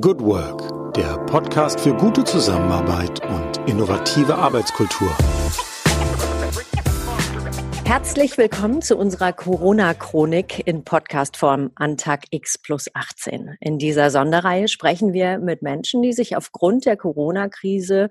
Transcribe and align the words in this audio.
Good 0.00 0.22
Work, 0.22 0.94
der 0.94 1.18
Podcast 1.26 1.78
für 1.78 1.92
gute 1.92 2.24
Zusammenarbeit 2.24 3.20
und 3.28 3.68
innovative 3.68 4.34
Arbeitskultur. 4.34 5.14
Herzlich 7.84 8.38
willkommen 8.38 8.80
zu 8.80 8.96
unserer 8.96 9.34
Corona-Chronik 9.34 10.66
in 10.66 10.84
Podcastform 10.84 11.72
an 11.74 11.98
Tag 11.98 12.22
X 12.30 12.56
plus 12.56 12.86
18. 12.94 13.58
In 13.60 13.78
dieser 13.78 14.10
Sonderreihe 14.10 14.68
sprechen 14.68 15.12
wir 15.12 15.38
mit 15.38 15.60
Menschen, 15.60 16.00
die 16.00 16.14
sich 16.14 16.34
aufgrund 16.34 16.86
der 16.86 16.96
Corona-Krise 16.96 18.08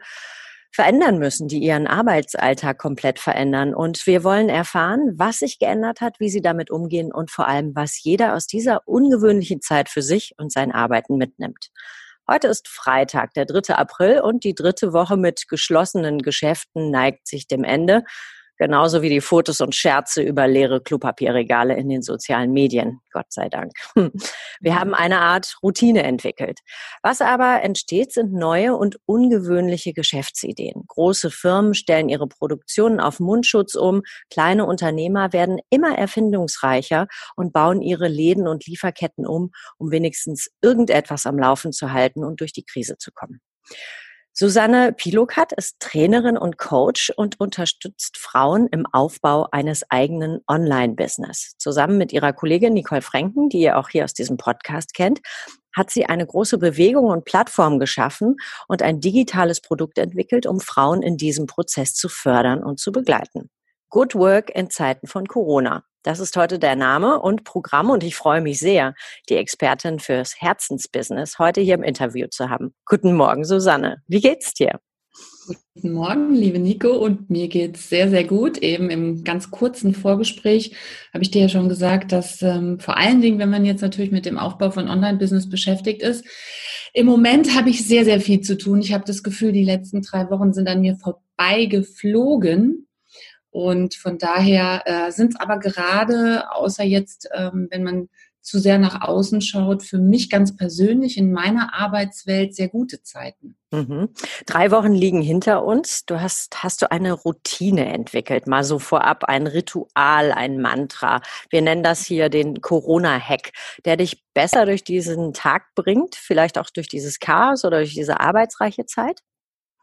verändern 0.71 1.19
müssen, 1.19 1.47
die 1.47 1.59
ihren 1.59 1.87
Arbeitsalltag 1.87 2.77
komplett 2.77 3.19
verändern. 3.19 3.73
Und 3.73 4.05
wir 4.05 4.23
wollen 4.23 4.49
erfahren, 4.49 5.13
was 5.15 5.39
sich 5.39 5.59
geändert 5.59 6.01
hat, 6.01 6.19
wie 6.19 6.29
sie 6.29 6.41
damit 6.41 6.71
umgehen 6.71 7.11
und 7.11 7.31
vor 7.31 7.47
allem, 7.47 7.75
was 7.75 8.03
jeder 8.03 8.35
aus 8.35 8.47
dieser 8.47 8.87
ungewöhnlichen 8.87 9.61
Zeit 9.61 9.89
für 9.89 10.01
sich 10.01 10.33
und 10.37 10.51
sein 10.51 10.71
Arbeiten 10.71 11.17
mitnimmt. 11.17 11.69
Heute 12.29 12.47
ist 12.47 12.67
Freitag, 12.67 13.33
der 13.33 13.45
3. 13.45 13.73
April 13.73 14.21
und 14.21 14.43
die 14.43 14.53
dritte 14.53 14.93
Woche 14.93 15.17
mit 15.17 15.47
geschlossenen 15.47 16.19
Geschäften 16.19 16.91
neigt 16.91 17.27
sich 17.27 17.47
dem 17.47 17.63
Ende 17.63 18.03
genauso 18.59 19.01
wie 19.01 19.09
die 19.09 19.21
Fotos 19.21 19.61
und 19.61 19.73
Scherze 19.73 20.21
über 20.21 20.47
leere 20.47 20.81
Klopapierregale 20.81 21.75
in 21.75 21.89
den 21.89 22.03
sozialen 22.03 22.51
Medien. 22.51 22.99
Gott 23.11 23.25
sei 23.29 23.49
Dank. 23.49 23.71
Wir 24.59 24.79
haben 24.79 24.93
eine 24.93 25.19
Art 25.19 25.57
Routine 25.63 26.03
entwickelt. 26.03 26.59
Was 27.01 27.21
aber 27.21 27.63
entsteht, 27.63 28.11
sind 28.11 28.33
neue 28.33 28.75
und 28.75 28.99
ungewöhnliche 29.05 29.93
Geschäftsideen. 29.93 30.83
Große 30.87 31.31
Firmen 31.31 31.73
stellen 31.73 32.09
ihre 32.09 32.27
Produktionen 32.27 32.99
auf 32.99 33.19
Mundschutz 33.19 33.75
um. 33.75 34.03
Kleine 34.29 34.65
Unternehmer 34.65 35.33
werden 35.33 35.59
immer 35.69 35.97
erfindungsreicher 35.97 37.07
und 37.35 37.53
bauen 37.53 37.81
ihre 37.81 38.07
Läden 38.07 38.47
und 38.47 38.67
Lieferketten 38.67 39.25
um, 39.25 39.51
um 39.77 39.91
wenigstens 39.91 40.49
irgendetwas 40.61 41.25
am 41.25 41.39
Laufen 41.39 41.71
zu 41.71 41.93
halten 41.93 42.23
und 42.25 42.41
durch 42.41 42.51
die 42.51 42.65
Krise 42.65 42.97
zu 42.97 43.11
kommen. 43.11 43.41
Susanne 44.41 44.93
Pilokat 44.93 45.51
ist 45.51 45.81
Trainerin 45.81 46.37
und 46.37 46.57
Coach 46.57 47.11
und 47.17 47.41
unterstützt 47.41 48.17
Frauen 48.17 48.69
im 48.71 48.85
Aufbau 48.85 49.49
eines 49.51 49.83
eigenen 49.91 50.39
Online-Business. 50.47 51.55
Zusammen 51.57 51.97
mit 51.97 52.13
ihrer 52.13 52.31
Kollegin 52.31 52.71
Nicole 52.71 53.01
Franken, 53.01 53.49
die 53.49 53.59
ihr 53.59 53.77
auch 53.77 53.89
hier 53.89 54.05
aus 54.05 54.13
diesem 54.13 54.37
Podcast 54.37 54.93
kennt, 54.93 55.19
hat 55.75 55.89
sie 55.89 56.05
eine 56.05 56.25
große 56.25 56.57
Bewegung 56.57 57.07
und 57.07 57.25
Plattform 57.25 57.79
geschaffen 57.79 58.37
und 58.69 58.81
ein 58.81 59.01
digitales 59.01 59.59
Produkt 59.59 59.97
entwickelt, 59.97 60.45
um 60.45 60.61
Frauen 60.61 61.01
in 61.01 61.17
diesem 61.17 61.45
Prozess 61.45 61.93
zu 61.93 62.07
fördern 62.07 62.63
und 62.63 62.79
zu 62.79 62.93
begleiten. 62.93 63.49
Good 63.89 64.13
Work 64.13 64.51
in 64.51 64.69
Zeiten 64.69 65.07
von 65.07 65.25
Corona. 65.25 65.83
Das 66.03 66.19
ist 66.19 66.37
heute 66.37 66.59
der 66.59 66.75
Name 66.75 67.19
und 67.19 67.43
Programm 67.43 67.89
und 67.89 68.03
ich 68.03 68.15
freue 68.15 68.39
mich 68.39 68.59
sehr, 68.59 68.93
die 69.29 69.35
Expertin 69.35 69.99
fürs 69.99 70.39
Herzensbusiness 70.39 71.39
heute 71.39 71.61
hier 71.61 71.73
im 71.73 71.83
Interview 71.83 72.27
zu 72.29 72.49
haben. 72.49 72.73
Guten 72.85 73.15
Morgen, 73.15 73.43
Susanne. 73.45 73.97
Wie 74.07 74.21
geht's 74.21 74.53
dir? 74.53 74.79
Guten 75.73 75.93
Morgen, 75.93 76.35
liebe 76.35 76.59
Nico, 76.59 76.89
und 76.91 77.31
mir 77.31 77.47
geht's 77.47 77.89
sehr, 77.89 78.09
sehr 78.11 78.25
gut. 78.25 78.59
Eben 78.59 78.91
im 78.91 79.23
ganz 79.23 79.49
kurzen 79.49 79.95
Vorgespräch 79.95 80.75
habe 81.11 81.23
ich 81.23 81.31
dir 81.31 81.43
ja 81.43 81.49
schon 81.49 81.67
gesagt, 81.67 82.11
dass 82.11 82.43
ähm, 82.43 82.79
vor 82.79 82.95
allen 82.95 83.21
Dingen, 83.21 83.39
wenn 83.39 83.49
man 83.49 83.65
jetzt 83.65 83.81
natürlich 83.81 84.11
mit 84.11 84.27
dem 84.27 84.37
Aufbau 84.37 84.69
von 84.69 84.87
Online-Business 84.87 85.49
beschäftigt 85.49 86.03
ist, 86.03 86.23
im 86.93 87.07
Moment 87.07 87.55
habe 87.55 87.71
ich 87.71 87.87
sehr, 87.87 88.05
sehr 88.05 88.21
viel 88.21 88.41
zu 88.41 88.55
tun. 88.55 88.81
Ich 88.81 88.93
habe 88.93 89.03
das 89.05 89.23
Gefühl, 89.23 89.51
die 89.51 89.63
letzten 89.63 90.03
drei 90.03 90.29
Wochen 90.29 90.53
sind 90.53 90.67
an 90.67 90.81
mir 90.81 90.95
vorbeigeflogen. 90.95 92.85
Und 93.51 93.95
von 93.95 94.17
daher 94.17 94.83
äh, 94.85 95.11
sind 95.11 95.33
es 95.33 95.39
aber 95.39 95.57
gerade, 95.57 96.51
außer 96.51 96.83
jetzt, 96.83 97.29
ähm, 97.33 97.67
wenn 97.71 97.83
man 97.83 98.09
zu 98.41 98.59
sehr 98.59 98.77
nach 98.79 99.01
außen 99.01 99.41
schaut, 99.41 99.83
für 99.83 99.97
mich 99.97 100.29
ganz 100.29 100.55
persönlich 100.55 101.17
in 101.17 101.31
meiner 101.31 101.73
Arbeitswelt 101.73 102.55
sehr 102.55 102.69
gute 102.69 103.03
Zeiten. 103.03 103.55
Mhm. 103.71 104.09
Drei 104.45 104.71
Wochen 104.71 104.93
liegen 104.93 105.21
hinter 105.21 105.63
uns. 105.63 106.05
Du 106.05 106.19
hast, 106.19 106.63
hast 106.63 106.81
du 106.81 106.91
eine 106.91 107.13
Routine 107.13 107.91
entwickelt, 107.93 108.47
mal 108.47 108.63
so 108.63 108.79
vorab, 108.79 109.25
ein 109.25 109.45
Ritual, 109.45 110.31
ein 110.31 110.59
Mantra. 110.59 111.21
Wir 111.49 111.61
nennen 111.61 111.83
das 111.83 112.05
hier 112.05 112.29
den 112.29 112.61
Corona-Hack, 112.61 113.51
der 113.85 113.97
dich 113.97 114.23
besser 114.33 114.65
durch 114.65 114.83
diesen 114.83 115.33
Tag 115.33 115.75
bringt, 115.75 116.15
vielleicht 116.15 116.57
auch 116.57 116.69
durch 116.69 116.87
dieses 116.87 117.19
Chaos 117.19 117.65
oder 117.65 117.79
durch 117.79 117.93
diese 117.93 118.19
arbeitsreiche 118.19 118.85
Zeit? 118.85 119.21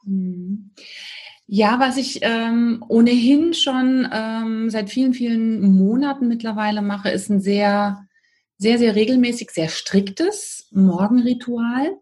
Mhm. 0.04 0.72
Ja, 1.48 1.78
was 1.78 1.96
ich 1.96 2.20
ähm, 2.22 2.84
ohnehin 2.88 3.54
schon 3.54 4.08
ähm, 4.12 4.68
seit 4.68 4.90
vielen, 4.90 5.14
vielen 5.14 5.60
Monaten 5.76 6.26
mittlerweile 6.26 6.82
mache, 6.82 7.10
ist 7.10 7.30
ein 7.30 7.40
sehr, 7.40 8.04
sehr, 8.58 8.78
sehr 8.78 8.96
regelmäßig, 8.96 9.50
sehr 9.52 9.68
striktes 9.68 10.66
Morgenritual. 10.72 11.92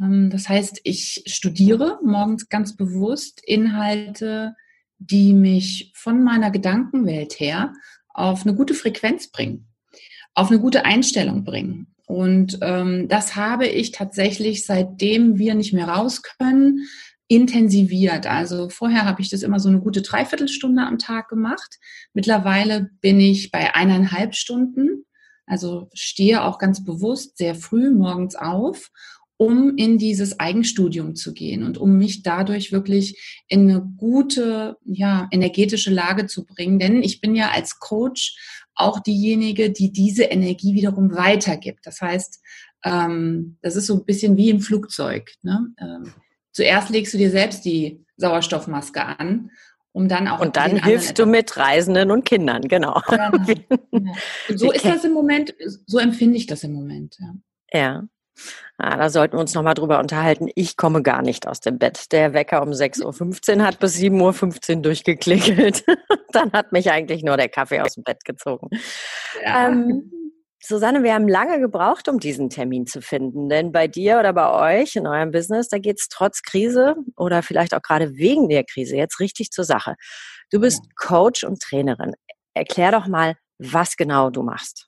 Ähm, 0.00 0.30
das 0.30 0.48
heißt, 0.48 0.80
ich 0.84 1.22
studiere 1.26 1.98
morgens 2.02 2.48
ganz 2.48 2.74
bewusst 2.74 3.42
Inhalte, 3.44 4.54
die 4.98 5.34
mich 5.34 5.92
von 5.94 6.22
meiner 6.22 6.50
Gedankenwelt 6.50 7.40
her 7.40 7.74
auf 8.08 8.46
eine 8.46 8.54
gute 8.54 8.72
Frequenz 8.72 9.30
bringen, 9.30 9.68
auf 10.34 10.50
eine 10.50 10.60
gute 10.60 10.86
Einstellung 10.86 11.44
bringen. 11.44 11.94
Und 12.06 12.58
ähm, 12.62 13.08
das 13.08 13.36
habe 13.36 13.66
ich 13.66 13.90
tatsächlich, 13.92 14.64
seitdem 14.64 15.38
wir 15.38 15.54
nicht 15.54 15.72
mehr 15.72 15.88
raus 15.88 16.22
können, 16.22 16.86
intensiviert. 17.32 18.26
Also 18.26 18.68
vorher 18.68 19.06
habe 19.06 19.22
ich 19.22 19.30
das 19.30 19.42
immer 19.42 19.58
so 19.58 19.70
eine 19.70 19.80
gute 19.80 20.02
Dreiviertelstunde 20.02 20.82
am 20.82 20.98
Tag 20.98 21.28
gemacht. 21.28 21.78
Mittlerweile 22.12 22.90
bin 23.00 23.20
ich 23.20 23.50
bei 23.50 23.74
eineinhalb 23.74 24.34
Stunden, 24.34 25.06
also 25.46 25.88
stehe 25.94 26.44
auch 26.44 26.58
ganz 26.58 26.84
bewusst 26.84 27.38
sehr 27.38 27.54
früh 27.54 27.90
morgens 27.90 28.36
auf, 28.36 28.90
um 29.38 29.78
in 29.78 29.96
dieses 29.96 30.40
Eigenstudium 30.40 31.16
zu 31.16 31.32
gehen 31.32 31.62
und 31.62 31.78
um 31.78 31.96
mich 31.96 32.22
dadurch 32.22 32.70
wirklich 32.70 33.42
in 33.48 33.62
eine 33.62 33.80
gute, 33.80 34.76
ja, 34.84 35.26
energetische 35.30 35.90
Lage 35.90 36.26
zu 36.26 36.44
bringen. 36.44 36.78
Denn 36.78 37.02
ich 37.02 37.22
bin 37.22 37.34
ja 37.34 37.50
als 37.50 37.78
Coach 37.78 38.36
auch 38.74 39.00
diejenige, 39.00 39.70
die 39.70 39.90
diese 39.90 40.24
Energie 40.24 40.74
wiederum 40.74 41.16
weitergibt. 41.16 41.86
Das 41.86 42.02
heißt, 42.02 42.42
ähm, 42.84 43.56
das 43.62 43.76
ist 43.76 43.86
so 43.86 43.94
ein 43.94 44.04
bisschen 44.04 44.36
wie 44.36 44.50
im 44.50 44.60
Flugzeug. 44.60 45.32
Ne? 45.42 45.72
Zuerst 46.52 46.90
legst 46.90 47.14
du 47.14 47.18
dir 47.18 47.30
selbst 47.30 47.64
die 47.64 48.04
Sauerstoffmaske 48.16 49.04
an, 49.04 49.50
um 49.92 50.08
dann 50.08 50.28
auch. 50.28 50.40
Und 50.40 50.56
dann 50.56 50.82
hilfst 50.82 51.18
du 51.18 51.26
mit 51.26 51.56
Reisenden 51.56 52.10
und 52.10 52.24
Kindern, 52.24 52.62
genau. 52.68 53.00
genau. 53.08 53.30
Und 54.48 54.58
so 54.58 54.70
ist 54.70 54.84
das 54.84 55.04
im 55.04 55.12
Moment, 55.12 55.54
so 55.86 55.98
empfinde 55.98 56.36
ich 56.36 56.46
das 56.46 56.64
im 56.64 56.72
Moment. 56.72 57.18
Ja. 57.20 57.34
ja. 57.72 58.02
Ah, 58.78 58.96
da 58.96 59.10
sollten 59.10 59.36
wir 59.36 59.40
uns 59.40 59.54
nochmal 59.54 59.74
drüber 59.74 60.00
unterhalten. 60.00 60.48
Ich 60.54 60.76
komme 60.76 61.02
gar 61.02 61.22
nicht 61.22 61.46
aus 61.46 61.60
dem 61.60 61.78
Bett. 61.78 62.10
Der 62.12 62.32
Wecker 62.32 62.62
um 62.62 62.70
6.15 62.70 63.58
Uhr 63.58 63.64
hat 63.64 63.78
bis 63.78 63.96
7.15 63.96 64.76
Uhr 64.76 64.82
durchgeklickelt. 64.82 65.84
Dann 66.32 66.52
hat 66.52 66.72
mich 66.72 66.90
eigentlich 66.90 67.22
nur 67.22 67.36
der 67.36 67.48
Kaffee 67.48 67.80
aus 67.80 67.94
dem 67.94 68.02
Bett 68.02 68.24
gezogen. 68.24 68.70
Ja. 69.44 69.68
Ähm, 69.68 70.10
Susanne, 70.64 71.02
wir 71.02 71.12
haben 71.12 71.26
lange 71.26 71.58
gebraucht, 71.58 72.08
um 72.08 72.20
diesen 72.20 72.48
Termin 72.48 72.86
zu 72.86 73.02
finden. 73.02 73.48
Denn 73.48 73.72
bei 73.72 73.88
dir 73.88 74.20
oder 74.20 74.32
bei 74.32 74.80
euch 74.80 74.94
in 74.94 75.08
eurem 75.08 75.32
Business, 75.32 75.68
da 75.68 75.78
geht 75.78 75.98
es 75.98 76.08
trotz 76.08 76.42
Krise 76.42 76.94
oder 77.16 77.42
vielleicht 77.42 77.74
auch 77.74 77.82
gerade 77.82 78.14
wegen 78.14 78.48
der 78.48 78.62
Krise 78.64 78.96
jetzt 78.96 79.18
richtig 79.18 79.50
zur 79.50 79.64
Sache. 79.64 79.96
Du 80.50 80.60
bist 80.60 80.82
Coach 80.96 81.42
und 81.42 81.60
Trainerin. 81.60 82.12
Erklär 82.54 82.92
doch 82.92 83.08
mal, 83.08 83.36
was 83.58 83.96
genau 83.96 84.30
du 84.30 84.44
machst. 84.44 84.86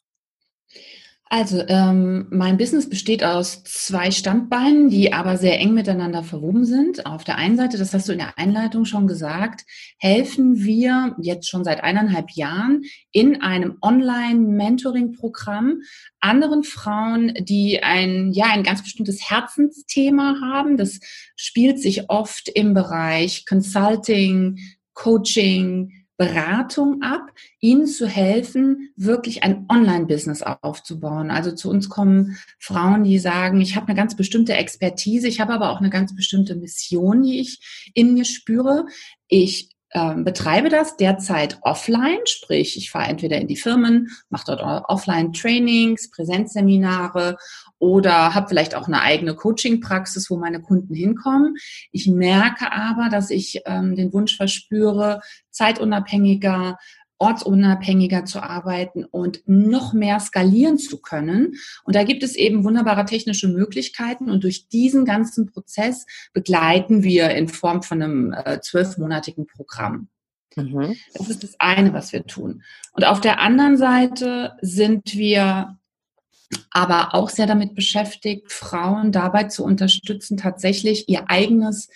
Also 1.37 1.65
ähm, 1.67 2.29
mein 2.31 2.59
Business 2.59 2.89
besteht 2.89 3.25
aus 3.25 3.65
zwei 3.65 4.13
Standbeinen, 4.13 4.89
die 4.89 5.13
aber 5.13 5.37
sehr 5.37 5.59
eng 5.59 5.75
miteinander 5.75 6.23
verwoben 6.23 6.65
sind. 6.65 7.07
Auf 7.07 7.25
der 7.25 7.39
einen 7.39 7.57
Seite, 7.57 7.77
das 7.77 7.93
hast 7.93 8.09
du 8.09 8.13
in 8.13 8.19
der 8.19 8.39
Einleitung 8.39 8.85
schon 8.85 9.09
gesagt, 9.09 9.65
helfen 9.99 10.63
wir 10.63 11.17
jetzt 11.21 11.49
schon 11.49 11.65
seit 11.65 11.83
eineinhalb 11.83 12.31
Jahren 12.31 12.83
in 13.11 13.43
einem 13.43 13.79
Online-Mentoring-Programm 13.83 15.81
anderen 16.21 16.63
Frauen, 16.63 17.35
die 17.41 17.83
ein, 17.83 18.31
ja, 18.31 18.53
ein 18.53 18.63
ganz 18.63 18.85
bestimmtes 18.85 19.29
Herzensthema 19.29 20.37
haben. 20.41 20.77
Das 20.77 21.01
spielt 21.35 21.81
sich 21.81 22.11
oft 22.11 22.49
im 22.49 22.75
Bereich 22.75 23.45
Consulting, 23.45 24.61
Coaching, 24.93 26.04
Beratung 26.17 27.03
ab, 27.03 27.33
ihnen 27.61 27.87
zu 27.87 28.07
helfen, 28.07 28.91
wirklich 28.97 29.43
ein 29.43 29.67
Online-Business 29.69 30.43
aufzubauen. 30.43 31.31
Also 31.31 31.53
zu 31.53 31.69
uns 31.71 31.89
kommen 31.89 32.37
Frauen, 32.59 33.05
die 33.05 33.19
sagen, 33.19 33.61
ich 33.61 33.75
habe 33.75 33.89
eine 33.89 33.97
ganz 33.97 34.17
bestimmte 34.17 34.55
Expertise, 34.55 35.27
ich 35.27 35.41
habe 35.41 35.53
aber 35.53 35.71
auch 35.71 35.81
eine 35.81 35.91
ganz 35.91 36.15
bestimmte 36.15 36.55
Mission, 36.55 37.23
die 37.23 37.41
ich 37.41 37.91
in 37.95 38.15
mir 38.15 38.25
spüre. 38.25 38.87
Ich 39.29 39.74
ähm, 39.95 40.25
betreibe 40.25 40.69
das 40.69 40.97
derzeit 40.97 41.59
offline, 41.63 42.19
sprich, 42.27 42.77
ich 42.77 42.91
fahre 42.91 43.09
entweder 43.11 43.39
in 43.39 43.47
die 43.47 43.57
Firmen, 43.57 44.11
mache 44.29 44.45
dort 44.47 44.61
Offline-Trainings, 44.89 46.11
Präsenzseminare 46.11 47.37
oder 47.79 48.35
habe 48.35 48.49
vielleicht 48.49 48.75
auch 48.75 48.89
eine 48.89 49.03
eigene 49.03 49.35
Coaching-Praxis, 49.37 50.29
wo 50.31 50.37
meine 50.37 50.61
Kunden 50.61 50.95
hinkommen. 50.95 51.55
Ich 51.93 52.09
merke 52.09 52.73
aber, 52.73 53.09
dass 53.09 53.31
ich 53.31 53.61
ähm, 53.67 53.95
den 53.95 54.13
Wunsch 54.13 54.37
verspüre, 54.37 55.21
zeitunabhängiger 55.51 56.77
ortsunabhängiger 57.25 58.27
zu 58.27 58.43
arbeiten 58.43 59.05
und 59.05 59.43
noch 59.47 59.95
mehr 59.95 60.21
skalieren 60.21 60.77
zu 60.77 61.01
können. 61.01 61.55
Und 61.85 61.97
da 61.97 62.05
gibt 62.05 62.23
es 62.23 62.37
eben 62.37 62.65
wunderbare 62.65 63.07
technische 63.07 63.49
Möglichkeiten. 63.49 64.31
Und 64.31 64.45
durch 64.45 64.69
diesen 64.69 65.07
ganzen 65.07 65.47
Prozess 65.47 66.05
begleiten 66.35 67.03
wir 67.03 67.31
in 67.31 67.49
Form 67.49 67.83
von 67.83 68.03
einem 68.03 68.33
äh, 68.33 68.61
zwölfmonatigen 68.61 69.47
Programm. 69.47 70.09
Mhm. 70.55 70.97
Das 71.15 71.31
ist 71.31 71.43
das 71.43 71.55
eine, 71.59 71.95
was 71.95 72.13
wir 72.13 72.27
tun. 72.27 72.63
Und 72.93 73.07
auf 73.07 73.23
der 73.23 73.41
anderen 73.41 73.79
Seite 73.79 74.53
sind 74.61 75.15
wir 75.15 75.79
aber 76.71 77.15
auch 77.15 77.31
sehr 77.31 77.47
damit 77.47 77.75
beschäftigt, 77.75 78.53
Frauen 78.53 79.13
dabei 79.13 79.45
zu 79.45 79.65
unterstützen, 79.65 80.37
tatsächlich 80.37 81.09
ihr 81.09 81.31
eigenes 81.31 81.89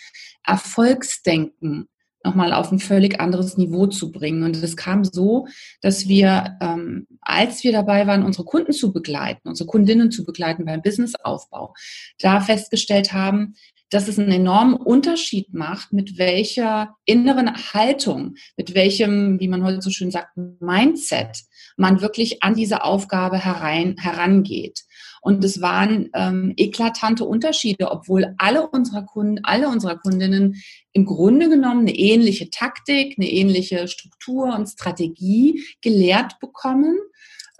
Erfolgsdenken 0.42 1.88
nochmal 2.24 2.52
auf 2.52 2.72
ein 2.72 2.78
völlig 2.78 3.20
anderes 3.20 3.56
Niveau 3.56 3.86
zu 3.86 4.10
bringen. 4.10 4.42
Und 4.42 4.56
es 4.56 4.76
kam 4.76 5.04
so, 5.04 5.46
dass 5.80 6.08
wir, 6.08 6.56
ähm, 6.60 7.06
als 7.20 7.62
wir 7.64 7.72
dabei 7.72 8.06
waren, 8.06 8.24
unsere 8.24 8.44
Kunden 8.44 8.72
zu 8.72 8.92
begleiten, 8.92 9.48
unsere 9.48 9.68
Kundinnen 9.68 10.10
zu 10.10 10.24
begleiten 10.24 10.64
beim 10.64 10.82
Businessaufbau, 10.82 11.74
da 12.18 12.40
festgestellt 12.40 13.12
haben, 13.12 13.54
dass 13.90 14.08
es 14.08 14.18
einen 14.18 14.32
enormen 14.32 14.74
Unterschied 14.74 15.54
macht, 15.54 15.92
mit 15.92 16.18
welcher 16.18 16.96
inneren 17.04 17.54
Haltung, 17.72 18.34
mit 18.56 18.74
welchem, 18.74 19.40
wie 19.40 19.48
man 19.48 19.64
heute 19.64 19.80
so 19.80 19.90
schön 19.90 20.10
sagt, 20.10 20.36
Mindset 20.60 21.44
man 21.78 22.00
wirklich 22.00 22.42
an 22.42 22.54
diese 22.54 22.82
Aufgabe 22.84 23.38
herein, 23.38 23.96
herangeht. 23.98 24.82
Und 25.20 25.44
es 25.44 25.60
waren 25.60 26.10
ähm, 26.14 26.54
eklatante 26.56 27.24
Unterschiede, 27.24 27.90
obwohl 27.90 28.34
alle 28.38 28.68
unserer 28.68 29.04
Kunden, 29.04 29.40
alle 29.44 29.68
unserer 29.68 29.96
Kundinnen 29.96 30.56
im 30.92 31.04
Grunde 31.06 31.48
genommen 31.48 31.80
eine 31.80 31.96
ähnliche 31.96 32.50
Taktik, 32.50 33.16
eine 33.18 33.30
ähnliche 33.30 33.88
Struktur 33.88 34.54
und 34.54 34.68
Strategie 34.68 35.64
gelehrt 35.82 36.38
bekommen 36.40 36.98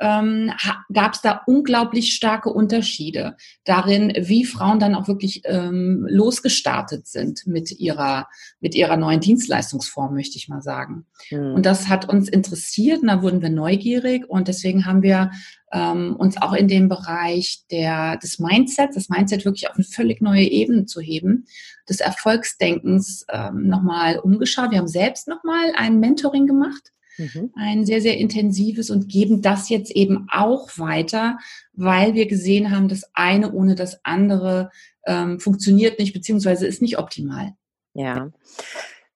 ähm, 0.01 0.53
gab 0.93 1.15
es 1.15 1.23
da 1.23 1.43
unglaublich 1.47 2.15
starke 2.15 2.51
Unterschiede 2.51 3.37
darin, 3.65 4.13
wie 4.17 4.45
Frauen 4.45 4.79
dann 4.79 4.95
auch 4.95 5.09
wirklich 5.09 5.43
ähm, 5.45 6.07
losgestartet 6.09 7.07
sind 7.09 7.47
mit 7.47 7.73
ihrer, 7.73 8.29
mit 8.61 8.75
ihrer 8.75 8.97
neuen 8.97 9.21
Dienstleistungsform, 9.21 10.15
möchte 10.15 10.37
ich 10.37 10.49
mal 10.49 10.63
sagen. 10.63 11.07
Mhm. 11.31 11.55
Und 11.55 11.67
das 11.67 11.89
hat 11.89 12.09
uns 12.09 12.29
interessiert 12.29 13.03
und 13.03 13.09
da 13.09 13.23
wurden 13.23 13.43
wir 13.43 13.51
neugierig 13.51 14.29
und 14.29 14.49
deswegen 14.49 14.87
haben 14.87 15.03
wir 15.03 15.33
ähm, 15.73 16.17
uns 16.17 16.41
auch 16.41 16.53
in 16.53 16.69
dem 16.69 16.89
Bereich 16.89 17.65
der, 17.71 18.17
des 18.19 18.39
Mindsets, 18.39 18.95
das 18.95 19.09
Mindset 19.09 19.45
wirklich 19.45 19.69
auf 19.69 19.75
eine 19.75 19.85
völlig 19.85 20.21
neue 20.23 20.45
Ebene 20.45 20.87
zu 20.87 21.01
heben, 21.01 21.47
des 21.89 22.01
Erfolgsdenkens 22.01 23.27
ähm, 23.31 23.69
nochmal 23.69 24.19
umgeschaut. 24.19 24.71
Wir 24.71 24.79
haben 24.79 24.89
selbst 24.89 25.29
nochmal 25.29 25.73
ein 25.77 26.01
Mentoring 26.01 26.47
gemacht 26.47 26.93
mhm. 27.19 27.53
ein 27.57 27.85
sehr, 27.85 28.01
sehr 28.01 28.17
intensives 28.17 28.91
und 28.91 29.09
geben 29.09 29.43
das 29.43 29.69
jetzt 29.69 29.91
eben 29.91 30.27
auch 30.31 30.71
weiter, 30.79 31.39
weil 31.75 32.15
wir 32.15 32.27
gesehen 32.27 32.71
haben, 32.71 32.89
das 32.89 33.11
eine 33.15 33.53
ohne 33.53 33.75
das 33.75 34.05
andere 34.05 34.71
ähm, 35.07 35.41
funktioniert 35.41 35.99
nicht, 35.99 36.13
beziehungsweise 36.13 36.67
ist 36.67 36.83
nicht 36.83 36.99
optimal. 36.99 37.55
Ja. 37.95 38.31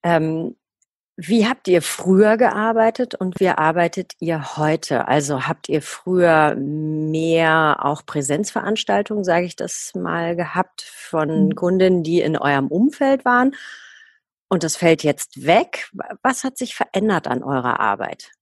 Ähm, 0.02 0.56
wie 1.16 1.46
habt 1.46 1.68
ihr 1.68 1.82
früher 1.82 2.38
gearbeitet 2.38 3.14
und 3.14 3.38
wie 3.38 3.48
arbeitet 3.48 4.14
ihr 4.18 4.56
heute? 4.56 5.08
Also 5.08 5.46
habt 5.46 5.68
ihr 5.68 5.82
früher 5.82 6.54
mehr 6.56 7.80
auch 7.84 8.06
Präsenzveranstaltungen, 8.06 9.22
sage 9.22 9.44
ich 9.44 9.54
das 9.54 9.92
mal, 9.94 10.36
gehabt 10.36 10.82
von 10.82 11.48
mhm. 11.48 11.54
Kundinnen, 11.54 12.02
die 12.02 12.22
in 12.22 12.36
eurem 12.38 12.68
Umfeld 12.68 13.24
waren? 13.26 13.54
Und 14.52 14.64
das 14.64 14.76
fällt 14.76 15.02
jetzt 15.02 15.46
weg. 15.46 15.88
Was 16.22 16.44
hat 16.44 16.58
sich 16.58 16.74
verändert 16.74 17.26
an 17.26 17.42
eurer 17.42 17.80
Arbeit? 17.80 18.32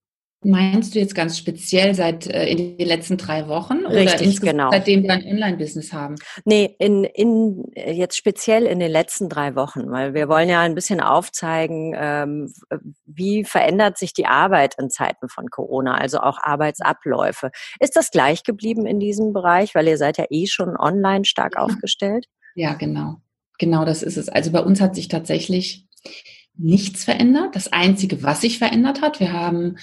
Meinst 0.43 0.93
du 0.93 0.99
jetzt 0.99 1.15
ganz 1.15 1.39
speziell 1.39 1.95
seit 1.95 2.27
äh, 2.27 2.47
in 2.47 2.77
den 2.77 2.89
letzten 2.89 3.17
drei 3.17 3.47
Wochen 3.47 3.87
Richtig, 3.87 4.43
oder 4.43 4.51
genau. 4.51 4.71
seitdem 4.73 5.05
wir 5.05 5.12
ein 5.12 5.25
Online-Business 5.25 5.93
haben? 5.93 6.17
Nee, 6.45 6.75
in, 6.81 7.05
in, 7.05 7.62
jetzt 7.77 8.17
speziell 8.17 8.65
in 8.65 8.81
den 8.81 8.91
letzten 8.91 9.29
drei 9.29 9.55
Wochen, 9.55 9.89
weil 9.93 10.12
wir 10.12 10.29
wollen 10.29 10.49
ja 10.49 10.62
ein 10.62 10.75
bisschen 10.75 11.01
aufzeigen, 11.01 11.95
ähm, 11.97 12.53
wie 13.07 13.45
verändert 13.45 13.97
sich 13.97 14.12
die 14.12 14.27
Arbeit 14.27 14.75
in 14.81 14.91
Zeiten 14.91 15.29
von 15.29 15.49
Corona, 15.49 15.95
also 15.95 16.19
auch 16.19 16.39
Arbeitsabläufe. 16.43 17.53
Ist 17.79 17.95
das 17.95 18.11
gleich 18.11 18.43
geblieben 18.43 18.85
in 18.85 18.99
diesem 18.99 19.33
Bereich, 19.33 19.77
weil 19.77 19.87
ihr 19.87 19.99
seid 19.99 20.19
ja 20.19 20.25
eh 20.29 20.47
schon 20.49 20.77
online 20.77 21.25
stark 21.25 21.55
ja. 21.55 21.62
aufgestellt? 21.62 22.27
Ja, 22.57 22.75
genau. 22.75 23.21
Genau 23.61 23.85
das 23.85 24.03
ist 24.03 24.17
es. 24.17 24.31
Also 24.31 24.53
bei 24.53 24.61
uns 24.61 24.81
hat 24.81 24.95
sich 24.95 25.09
tatsächlich 25.09 25.87
nichts 26.56 27.05
verändert. 27.05 27.56
Das 27.56 27.73
Einzige, 27.73 28.23
was 28.23 28.43
sich 28.43 28.58
verändert 28.58 29.00
hat, 29.00 29.20
wir 29.20 29.32
haben 29.32 29.79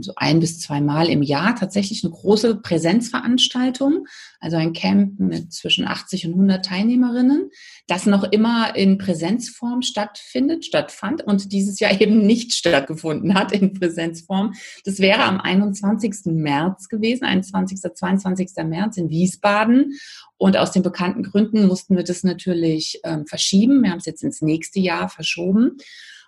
so 0.00 0.12
ein 0.16 0.40
bis 0.40 0.60
zweimal 0.60 1.08
im 1.08 1.22
Jahr 1.22 1.56
tatsächlich 1.56 2.04
eine 2.04 2.12
große 2.12 2.56
Präsenzveranstaltung, 2.56 4.06
also 4.40 4.56
ein 4.56 4.72
Camp 4.72 5.18
mit 5.18 5.52
zwischen 5.52 5.86
80 5.86 6.26
und 6.26 6.32
100 6.32 6.64
Teilnehmerinnen, 6.64 7.50
das 7.86 8.06
noch 8.06 8.24
immer 8.24 8.76
in 8.76 8.98
Präsenzform 8.98 9.82
stattfindet, 9.82 10.64
stattfand 10.64 11.22
und 11.22 11.52
dieses 11.52 11.80
Jahr 11.80 11.92
eben 12.00 12.26
nicht 12.26 12.54
stattgefunden 12.54 13.34
hat 13.34 13.52
in 13.52 13.72
Präsenzform. 13.72 14.52
Das 14.84 14.98
wäre 14.98 15.24
am 15.24 15.40
21. 15.40 16.26
März 16.26 16.88
gewesen, 16.88 17.24
21. 17.24 17.80
22. 17.80 18.50
März 18.64 18.96
in 18.96 19.08
Wiesbaden. 19.08 19.94
Und 20.36 20.56
aus 20.56 20.72
den 20.72 20.82
bekannten 20.82 21.22
Gründen 21.22 21.66
mussten 21.66 21.96
wir 21.96 22.04
das 22.04 22.24
natürlich 22.24 23.00
ähm, 23.04 23.26
verschieben. 23.26 23.82
Wir 23.82 23.90
haben 23.90 23.98
es 23.98 24.06
jetzt 24.06 24.24
ins 24.24 24.42
nächste 24.42 24.80
Jahr 24.80 25.08
verschoben. 25.08 25.78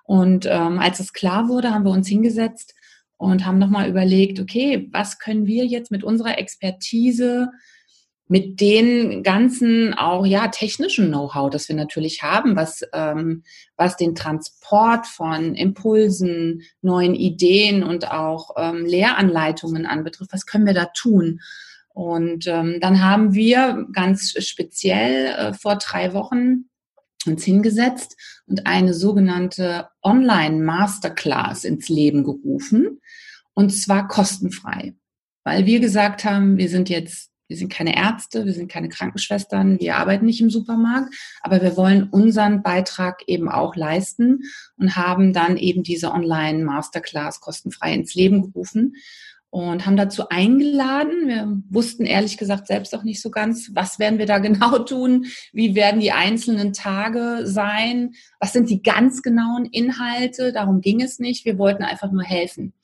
Und 0.05 0.47
ähm, 0.49 0.79
als 0.79 1.01
es 1.01 1.13
klar 1.13 1.49
wurde, 1.49 1.73
haben 1.73 1.85
wir 1.85 1.91
uns 1.91 2.07
hingesetzt 2.07 2.76
und 3.17 3.47
haben 3.47 3.59
nochmal 3.59 3.89
überlegt, 3.89 4.41
okay, 4.41 4.89
was 4.93 5.19
können 5.19 5.47
wir 5.47 5.67
jetzt 5.67 5.91
mit 5.91 6.05
unserer 6.05 6.39
Expertise, 6.39 7.51
mit 8.29 8.61
den 8.61 9.23
ganzen 9.23 9.95
auch 9.95 10.27
ja 10.27 10.49
technischen 10.49 11.09
Know-how, 11.09 11.49
das 11.49 11.69
wir 11.69 11.77
natürlich 11.77 12.23
haben, 12.23 12.57
was 12.57 12.83
ähm, 12.93 13.45
was 13.77 13.97
den 13.97 14.15
Transport 14.15 15.07
von 15.07 15.55
Impulsen, 15.55 16.63
neuen 16.83 17.15
Ideen 17.15 17.85
und 17.85 18.11
auch 18.11 18.51
ähm, 18.57 18.85
Lehranleitungen 18.85 19.87
anbetrifft, 19.87 20.33
was 20.33 20.47
können 20.47 20.67
wir 20.67 20.75
da 20.75 20.87
tun? 20.87 21.41
Und 21.89 22.47
ähm, 22.47 22.79
dann 22.81 23.03
haben 23.03 23.33
wir 23.33 23.87
ganz 23.93 24.35
speziell 24.45 25.27
äh, 25.29 25.53
vor 25.55 25.77
drei 25.77 26.13
Wochen 26.13 26.69
uns 27.27 27.45
hingesetzt 27.45 28.17
und 28.47 28.67
eine 28.67 28.95
sogenannte 28.95 29.89
Online-Masterclass 30.03 31.65
ins 31.65 31.89
Leben 31.89 32.25
gerufen. 32.25 33.01
Und 33.57 33.71
zwar 33.71 34.07
kostenfrei. 34.07 34.95
Weil 35.43 35.65
wir 35.65 35.81
gesagt 35.81 36.25
haben, 36.25 36.59
wir 36.59 36.69
sind 36.69 36.91
jetzt, 36.91 37.31
wir 37.49 37.57
sind 37.57 37.73
keine 37.73 37.97
Ärzte, 37.97 38.45
wir 38.45 38.53
sind 38.53 38.71
keine 38.71 38.89
Krankenschwestern, 38.89 39.81
wir 39.81 39.97
arbeiten 39.97 40.27
nicht 40.27 40.43
im 40.43 40.51
Supermarkt, 40.51 41.15
aber 41.41 41.63
wir 41.63 41.77
wollen 41.77 42.09
unseren 42.11 42.63
Beitrag 42.63 43.23
eben 43.29 43.49
auch 43.49 43.75
leisten 43.75 44.41
und 44.77 44.97
haben 44.97 45.33
dann 45.33 45.57
eben 45.57 45.83
diese 45.83 46.13
Online-Masterclass 46.13 47.41
kostenfrei 47.41 47.95
ins 47.95 48.15
Leben 48.15 48.43
gerufen 48.43 48.97
und 49.49 49.87
haben 49.87 49.97
dazu 49.97 50.29
eingeladen. 50.29 51.29
Wir 51.29 51.63
wussten 51.71 52.05
ehrlich 52.05 52.37
gesagt 52.37 52.67
selbst 52.67 52.95
auch 52.95 53.05
nicht 53.05 53.23
so 53.23 53.31
ganz, 53.31 53.71
was 53.73 53.99
werden 53.99 54.19
wir 54.19 54.27
da 54.27 54.39
genau 54.41 54.81
tun, 54.81 55.27
wie 55.53 55.75
werden 55.75 56.01
die 56.01 56.13
einzelnen 56.13 56.75
Tage 56.75 57.43
sein, 57.45 58.13
was 58.39 58.53
sind 58.53 58.69
die 58.69 58.83
ganz 58.83 59.23
genauen 59.23 59.65
Inhalte. 59.65 60.53
Darum 60.53 60.83
ging 60.83 61.01
es 61.01 61.19
nicht. 61.19 61.47
Wir 61.47 61.57
wollten 61.57 61.85
einfach 61.85 62.13
nur 62.13 62.25
helfen. 62.25 62.75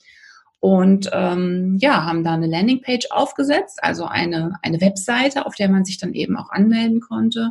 Und 0.63 1.11
ähm, 1.13 1.77
ja, 1.81 2.05
haben 2.05 2.23
da 2.23 2.35
eine 2.35 2.47
Landingpage 2.47 3.11
aufgesetzt, 3.11 3.81
also 3.83 4.05
eine, 4.05 4.53
eine 4.63 4.81
Webseite, 4.81 5.45
auf 5.45 5.57
der 5.57 5.69
man 5.69 5.85
sich 5.85 5.99
dann 5.99 6.15
eben 6.15 6.37
auch 6.37 6.51
anmelden 6.51 7.01
konnte. 7.01 7.51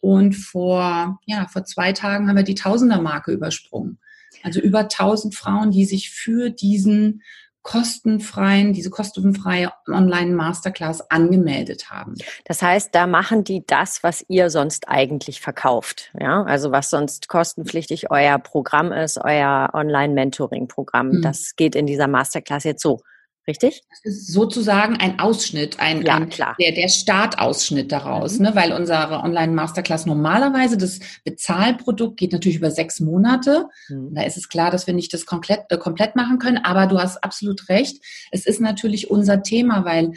Und 0.00 0.32
vor, 0.32 1.20
ja, 1.26 1.48
vor 1.48 1.64
zwei 1.64 1.92
Tagen 1.92 2.26
haben 2.26 2.36
wir 2.36 2.44
die 2.44 2.54
Tausender-Marke 2.54 3.30
übersprungen. 3.30 3.98
Also 4.42 4.60
über 4.60 4.80
1000 4.80 5.34
Frauen, 5.34 5.70
die 5.70 5.84
sich 5.84 6.08
für 6.08 6.48
diesen 6.48 7.20
kostenfreien, 7.66 8.72
diese 8.72 8.90
kostenfreie 8.90 9.72
Online-Masterclass 9.88 11.10
angemeldet 11.10 11.90
haben. 11.90 12.14
Das 12.44 12.62
heißt, 12.62 12.94
da 12.94 13.08
machen 13.08 13.42
die 13.42 13.66
das, 13.66 14.04
was 14.04 14.24
ihr 14.28 14.50
sonst 14.50 14.88
eigentlich 14.88 15.40
verkauft. 15.40 16.12
Ja, 16.18 16.44
also 16.44 16.70
was 16.70 16.90
sonst 16.90 17.26
kostenpflichtig 17.26 18.08
euer 18.08 18.38
Programm 18.38 18.92
ist, 18.92 19.18
euer 19.18 19.70
Online-Mentoring-Programm. 19.72 21.08
Mhm. 21.08 21.22
Das 21.22 21.56
geht 21.56 21.74
in 21.74 21.86
dieser 21.86 22.06
Masterclass 22.06 22.62
jetzt 22.62 22.82
so. 22.82 23.00
Richtig? 23.48 23.82
Das 23.90 24.00
ist 24.04 24.32
sozusagen 24.32 24.96
ein 24.96 25.20
Ausschnitt, 25.20 25.78
ein, 25.78 26.02
ja, 26.02 26.16
ein 26.16 26.28
klar. 26.28 26.56
Der, 26.60 26.72
der 26.72 26.88
Startausschnitt 26.88 27.92
daraus, 27.92 28.38
mhm. 28.38 28.46
ne? 28.46 28.54
weil 28.56 28.72
unsere 28.72 29.20
Online-Masterclass 29.20 30.04
normalerweise, 30.04 30.76
das 30.76 30.98
Bezahlprodukt 31.22 32.16
geht 32.16 32.32
natürlich 32.32 32.58
über 32.58 32.72
sechs 32.72 32.98
Monate. 32.98 33.68
Mhm. 33.88 34.14
Da 34.14 34.22
ist 34.22 34.36
es 34.36 34.48
klar, 34.48 34.72
dass 34.72 34.88
wir 34.88 34.94
nicht 34.94 35.14
das 35.14 35.26
komplett, 35.26 35.60
äh, 35.68 35.78
komplett 35.78 36.16
machen 36.16 36.38
können, 36.40 36.58
aber 36.58 36.86
du 36.86 36.98
hast 36.98 37.22
absolut 37.22 37.68
recht. 37.68 38.02
Es 38.32 38.46
ist 38.46 38.60
natürlich 38.60 39.10
unser 39.10 39.42
Thema, 39.42 39.84
weil 39.84 40.12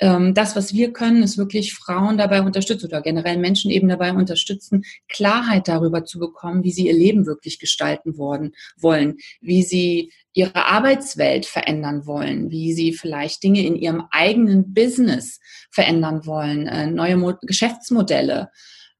das, 0.00 0.56
was 0.56 0.72
wir 0.72 0.94
können, 0.94 1.22
ist 1.22 1.36
wirklich 1.36 1.74
Frauen 1.74 2.16
dabei 2.16 2.40
unterstützen 2.40 2.86
oder 2.86 3.02
generell 3.02 3.36
Menschen 3.36 3.70
eben 3.70 3.88
dabei 3.88 4.12
unterstützen, 4.12 4.84
Klarheit 5.08 5.68
darüber 5.68 6.04
zu 6.04 6.18
bekommen, 6.18 6.64
wie 6.64 6.72
sie 6.72 6.86
ihr 6.86 6.94
Leben 6.94 7.26
wirklich 7.26 7.58
gestalten 7.58 8.16
wollen, 8.16 8.52
wollen, 8.78 9.18
wie 9.42 9.62
sie 9.62 10.10
ihre 10.32 10.66
Arbeitswelt 10.66 11.44
verändern 11.44 12.06
wollen, 12.06 12.50
wie 12.50 12.72
sie 12.72 12.92
vielleicht 12.94 13.42
Dinge 13.42 13.66
in 13.66 13.76
ihrem 13.76 14.04
eigenen 14.10 14.72
Business 14.72 15.38
verändern 15.70 16.24
wollen, 16.24 16.66
äh, 16.66 16.86
neue 16.86 17.16
Mo 17.16 17.34
Geschäftsmodelle 17.42 18.50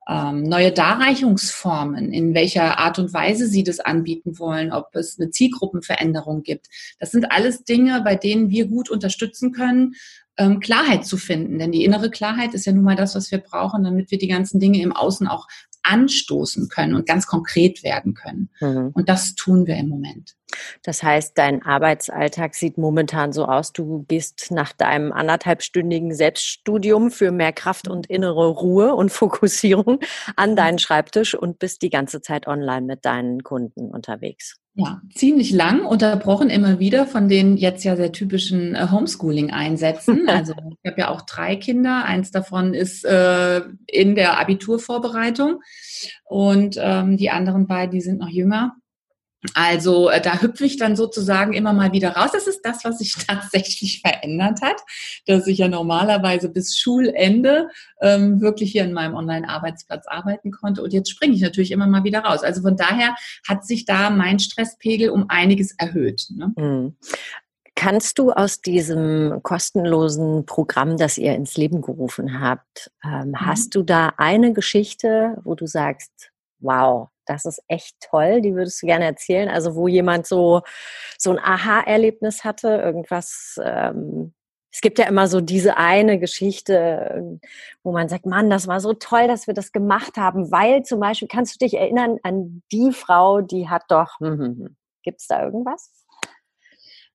ähm, 0.09 0.43
neue 0.43 0.73
Darreichungsformen, 0.73 2.13
in 2.13 2.35
welcher 2.35 2.79
Art 2.79 2.99
und 2.99 3.13
Weise 3.13 3.47
sie 3.47 3.65
das 3.65 3.81
anbieten 3.81 4.39
wollen, 4.39 4.73
ob 4.73 4.95
es 4.95 5.19
eine 5.19 5.31
Zielgruppenveränderung 5.31 6.43
gibt. 6.43 6.69
Das 6.99 7.11
sind 7.11 7.31
alles 7.31 7.65
Dinge, 7.65 8.01
bei 8.03 8.17
denen 8.17 8.51
wir 8.51 8.67
gut 8.67 8.91
unterstützen 8.91 9.53
können, 9.53 9.95
ähm, 10.37 10.61
Klarheit 10.61 11.05
zu 11.05 11.17
finden. 11.17 11.59
Denn 11.59 11.71
die 11.71 11.85
innere 11.85 12.11
Klarheit 12.11 12.55
ist 12.55 12.65
ja 12.65 12.73
nun 12.73 12.85
mal 12.85 12.97
das, 12.97 13.15
was 13.15 13.31
wir 13.31 13.39
brauchen, 13.39 13.85
damit 13.85 14.11
wir 14.11 14.19
die 14.19 14.29
ganzen 14.29 14.59
Dinge 14.59 14.81
im 14.81 14.93
Außen 14.93 15.29
auch 15.29 15.47
anstoßen 15.83 16.69
können 16.69 16.95
und 16.95 17.07
ganz 17.07 17.27
konkret 17.27 17.83
werden 17.83 18.15
können. 18.15 18.51
Mhm. 18.61 18.91
Und 18.95 19.09
das 19.09 19.35
tun 19.35 19.67
wir 19.67 19.77
im 19.77 19.89
Moment. 19.89 20.35
Das 20.83 21.03
heißt, 21.03 21.37
dein 21.37 21.65
Arbeitsalltag 21.65 22.55
sieht 22.55 22.79
momentan 22.79 23.33
so 23.33 23.47
aus, 23.47 23.73
du 23.73 24.05
gehst 24.09 24.51
nach 24.51 24.73
deinem 24.73 25.13
anderthalbstündigen 25.13 26.15
Selbststudium 26.15 27.11
für 27.11 27.33
mehr 27.33 27.53
Kraft 27.53 27.89
und 27.89 28.07
innere 28.07 28.49
Ruhe 28.49 28.95
und 28.95 29.11
Fokussierung 29.21 30.01
an 30.37 30.57
deinen 30.57 30.79
Schreibtisch 30.79 31.35
und 31.35 31.59
bist 31.59 31.83
die 31.83 31.91
ganze 31.91 32.21
Zeit 32.21 32.47
online 32.47 32.87
mit 32.87 33.05
deinen 33.05 33.43
Kunden 33.43 33.91
unterwegs. 33.91 34.61
Ja, 34.75 35.03
ziemlich 35.13 35.51
lang, 35.51 35.85
unterbrochen 35.85 36.49
immer 36.49 36.79
wieder 36.79 37.05
von 37.05 37.29
den 37.29 37.57
jetzt 37.57 37.83
ja 37.83 37.97
sehr 37.97 38.13
typischen 38.13 38.75
äh, 38.75 38.87
Homeschooling-Einsätzen. 38.91 40.21
Also 40.31 40.55
ich 40.83 40.91
habe 40.91 41.01
ja 41.01 41.09
auch 41.09 41.23
drei 41.23 41.57
Kinder, 41.57 42.05
eins 42.05 42.31
davon 42.31 42.73
ist 42.73 43.05
äh, 43.05 43.63
in 43.87 44.15
der 44.15 44.39
Abiturvorbereitung 44.39 45.61
und 46.25 46.77
ähm, 46.81 47.17
die 47.17 47.31
anderen 47.31 47.67
beiden, 47.67 47.91
die 47.91 48.01
sind 48.01 48.21
noch 48.21 48.29
jünger. 48.29 48.77
Also 49.55 50.11
äh, 50.11 50.21
da 50.21 50.43
hüpfe 50.43 50.67
ich 50.67 50.77
dann 50.77 50.97
sozusagen 50.97 51.55
immer 51.55 51.73
mal 51.73 51.93
wieder 51.93 52.11
raus. 52.11 52.31
Das 52.33 52.47
ist 52.47 52.61
das, 52.63 52.85
was 52.85 52.99
sich 52.99 53.15
tatsächlich 53.27 54.01
verändert 54.01 54.61
hat, 54.63 54.83
dass 55.27 55.47
ich 55.47 55.59
ja 55.59 55.69
normalerweise 55.69 56.51
bis 56.51 56.77
Schulende 56.77 57.69
ähm, 58.01 58.41
wirklich 58.41 58.73
hier 58.73 58.85
in 58.85 58.93
meinem 58.93 59.15
Online-Arbeitsplatz 59.15 60.07
arbeiten 60.07 60.51
konnte. 60.51 60.83
Und 60.83 60.93
jetzt 60.93 61.11
springe 61.11 61.35
ich 61.35 61.41
natürlich 61.41 61.73
immer 61.73 61.87
mal 61.87 62.05
wieder 62.05 62.21
raus. 62.21 62.43
Also 62.43 62.61
von 62.63 62.77
daher 62.77 63.15
hat 63.49 63.65
sich 63.65 63.85
da 63.87 64.11
mein 64.11 64.39
Stresspegel 64.39 65.11
um 65.11 65.27
einiges 65.29 65.73
erhöht. 65.79 66.27
Ne? 66.31 66.53
Mhm. 66.57 66.97
Kannst 67.77 68.19
du 68.19 68.31
aus 68.33 68.61
diesem 68.61 69.41
kostenlosen 69.43 70.45
Programm, 70.45 70.99
das 70.99 71.17
ihr 71.17 71.35
ins 71.35 71.57
Leben 71.57 71.81
gerufen 71.81 72.41
habt, 72.41 72.91
ähm, 73.03 73.29
mhm. 73.29 73.47
hast 73.47 73.75
du 73.75 73.83
da 73.83 74.13
eine 74.19 74.53
Geschichte, 74.53 75.39
wo 75.45 75.55
du 75.55 75.67
sagst, 75.67 76.31
wow, 76.59 77.09
das 77.31 77.45
ist 77.45 77.63
echt 77.69 77.95
toll, 78.01 78.41
die 78.41 78.55
würdest 78.55 78.83
du 78.83 78.87
gerne 78.87 79.05
erzählen? 79.05 79.49
Also 79.49 79.77
wo 79.77 79.87
jemand 79.87 80.27
so, 80.27 80.63
so 81.17 81.31
ein 81.31 81.39
Aha-Erlebnis 81.39 82.43
hatte, 82.43 82.69
irgendwas, 82.69 83.57
ähm, 83.63 84.35
es 84.73 84.81
gibt 84.81 84.99
ja 84.99 85.07
immer 85.07 85.29
so 85.29 85.41
diese 85.41 85.77
eine 85.77 86.19
Geschichte, 86.19 87.39
wo 87.83 87.93
man 87.93 88.09
sagt, 88.09 88.27
Mann, 88.27 88.51
das 88.51 88.67
war 88.67 88.81
so 88.81 88.95
toll, 88.95 89.29
dass 89.29 89.47
wir 89.47 89.55
das 89.55 89.73
gemacht 89.73 90.17
haben, 90.17 90.51
weil 90.51 90.83
zum 90.83 91.01
Beispiel, 91.01 91.29
kannst 91.29 91.55
du 91.55 91.65
dich 91.65 91.75
erinnern 91.75 92.19
an 92.25 92.63
die 92.73 92.93
Frau, 92.93 93.41
die 93.41 93.69
hat 93.69 93.85
doch, 93.89 94.19
hm, 94.19 94.33
hm, 94.33 94.41
hm. 94.41 94.77
gibt 95.03 95.21
es 95.21 95.27
da 95.29 95.45
irgendwas? 95.45 95.91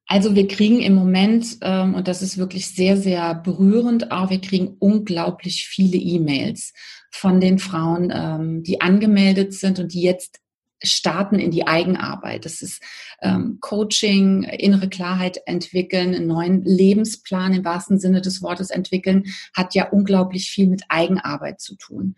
Also 0.07 0.35
wir 0.35 0.47
kriegen 0.47 0.81
im 0.81 0.93
Moment, 0.95 1.57
ähm, 1.61 1.95
und 1.95 2.07
das 2.07 2.21
ist 2.21 2.37
wirklich 2.37 2.73
sehr, 2.73 2.95
sehr 2.95 3.35
berührend, 3.35 4.11
auch 4.11 4.29
wir 4.29 4.39
kriegen 4.39 4.77
unglaublich 4.79 5.67
viele 5.67 5.97
E-Mails 5.97 6.73
von 7.15 7.39
den 7.39 7.59
Frauen, 7.59 8.11
ähm, 8.13 8.63
die 8.63 8.81
angemeldet 8.81 9.53
sind 9.53 9.79
und 9.79 9.93
die 9.93 10.01
jetzt 10.01 10.39
starten 10.83 11.39
in 11.39 11.51
die 11.51 11.65
Eigenarbeit. 11.65 12.45
Das 12.45 12.61
ist 12.61 12.83
ähm, 13.21 13.59
Coaching, 13.61 14.43
innere 14.43 14.89
Klarheit 14.89 15.39
entwickeln, 15.45 16.13
einen 16.13 16.27
neuen 16.27 16.63
Lebensplan 16.63 17.53
im 17.53 17.65
wahrsten 17.65 17.99
Sinne 17.99 18.21
des 18.21 18.41
Wortes 18.41 18.69
entwickeln, 18.69 19.23
hat 19.55 19.73
ja 19.73 19.89
unglaublich 19.89 20.49
viel 20.49 20.67
mit 20.67 20.83
Eigenarbeit 20.89 21.61
zu 21.61 21.75
tun. 21.75 22.15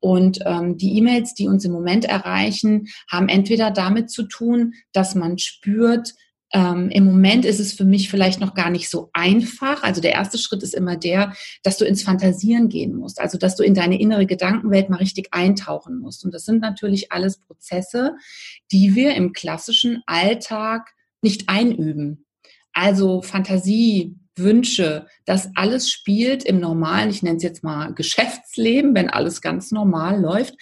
Und 0.00 0.40
ähm, 0.44 0.76
die 0.76 0.98
E-Mails, 0.98 1.34
die 1.34 1.46
uns 1.46 1.64
im 1.64 1.72
Moment 1.72 2.04
erreichen, 2.04 2.88
haben 3.08 3.28
entweder 3.28 3.70
damit 3.70 4.10
zu 4.10 4.24
tun, 4.24 4.74
dass 4.92 5.14
man 5.14 5.38
spürt, 5.38 6.14
ähm, 6.52 6.90
Im 6.90 7.04
Moment 7.04 7.44
ist 7.44 7.60
es 7.60 7.72
für 7.72 7.84
mich 7.84 8.10
vielleicht 8.10 8.40
noch 8.40 8.54
gar 8.54 8.70
nicht 8.70 8.90
so 8.90 9.10
einfach. 9.12 9.82
Also 9.84 10.00
der 10.00 10.12
erste 10.12 10.36
Schritt 10.36 10.62
ist 10.62 10.74
immer 10.74 10.96
der, 10.96 11.32
dass 11.62 11.78
du 11.78 11.84
ins 11.84 12.02
Fantasieren 12.02 12.68
gehen 12.68 12.94
musst. 12.94 13.20
Also 13.20 13.38
dass 13.38 13.54
du 13.54 13.62
in 13.62 13.74
deine 13.74 14.00
innere 14.00 14.26
Gedankenwelt 14.26 14.90
mal 14.90 14.96
richtig 14.96 15.28
eintauchen 15.32 15.98
musst. 15.98 16.24
Und 16.24 16.34
das 16.34 16.44
sind 16.44 16.60
natürlich 16.60 17.12
alles 17.12 17.38
Prozesse, 17.38 18.16
die 18.72 18.96
wir 18.96 19.14
im 19.14 19.32
klassischen 19.32 20.02
Alltag 20.06 20.90
nicht 21.22 21.48
einüben. 21.48 22.26
Also 22.72 23.22
Fantasie, 23.22 24.16
Wünsche, 24.36 25.06
das 25.26 25.50
alles 25.54 25.90
spielt 25.90 26.44
im 26.44 26.60
normalen, 26.60 27.10
ich 27.10 27.22
nenne 27.22 27.36
es 27.36 27.42
jetzt 27.42 27.62
mal 27.62 27.92
Geschäftsleben, 27.94 28.94
wenn 28.94 29.10
alles 29.10 29.40
ganz 29.40 29.70
normal 29.70 30.20
läuft, 30.20 30.54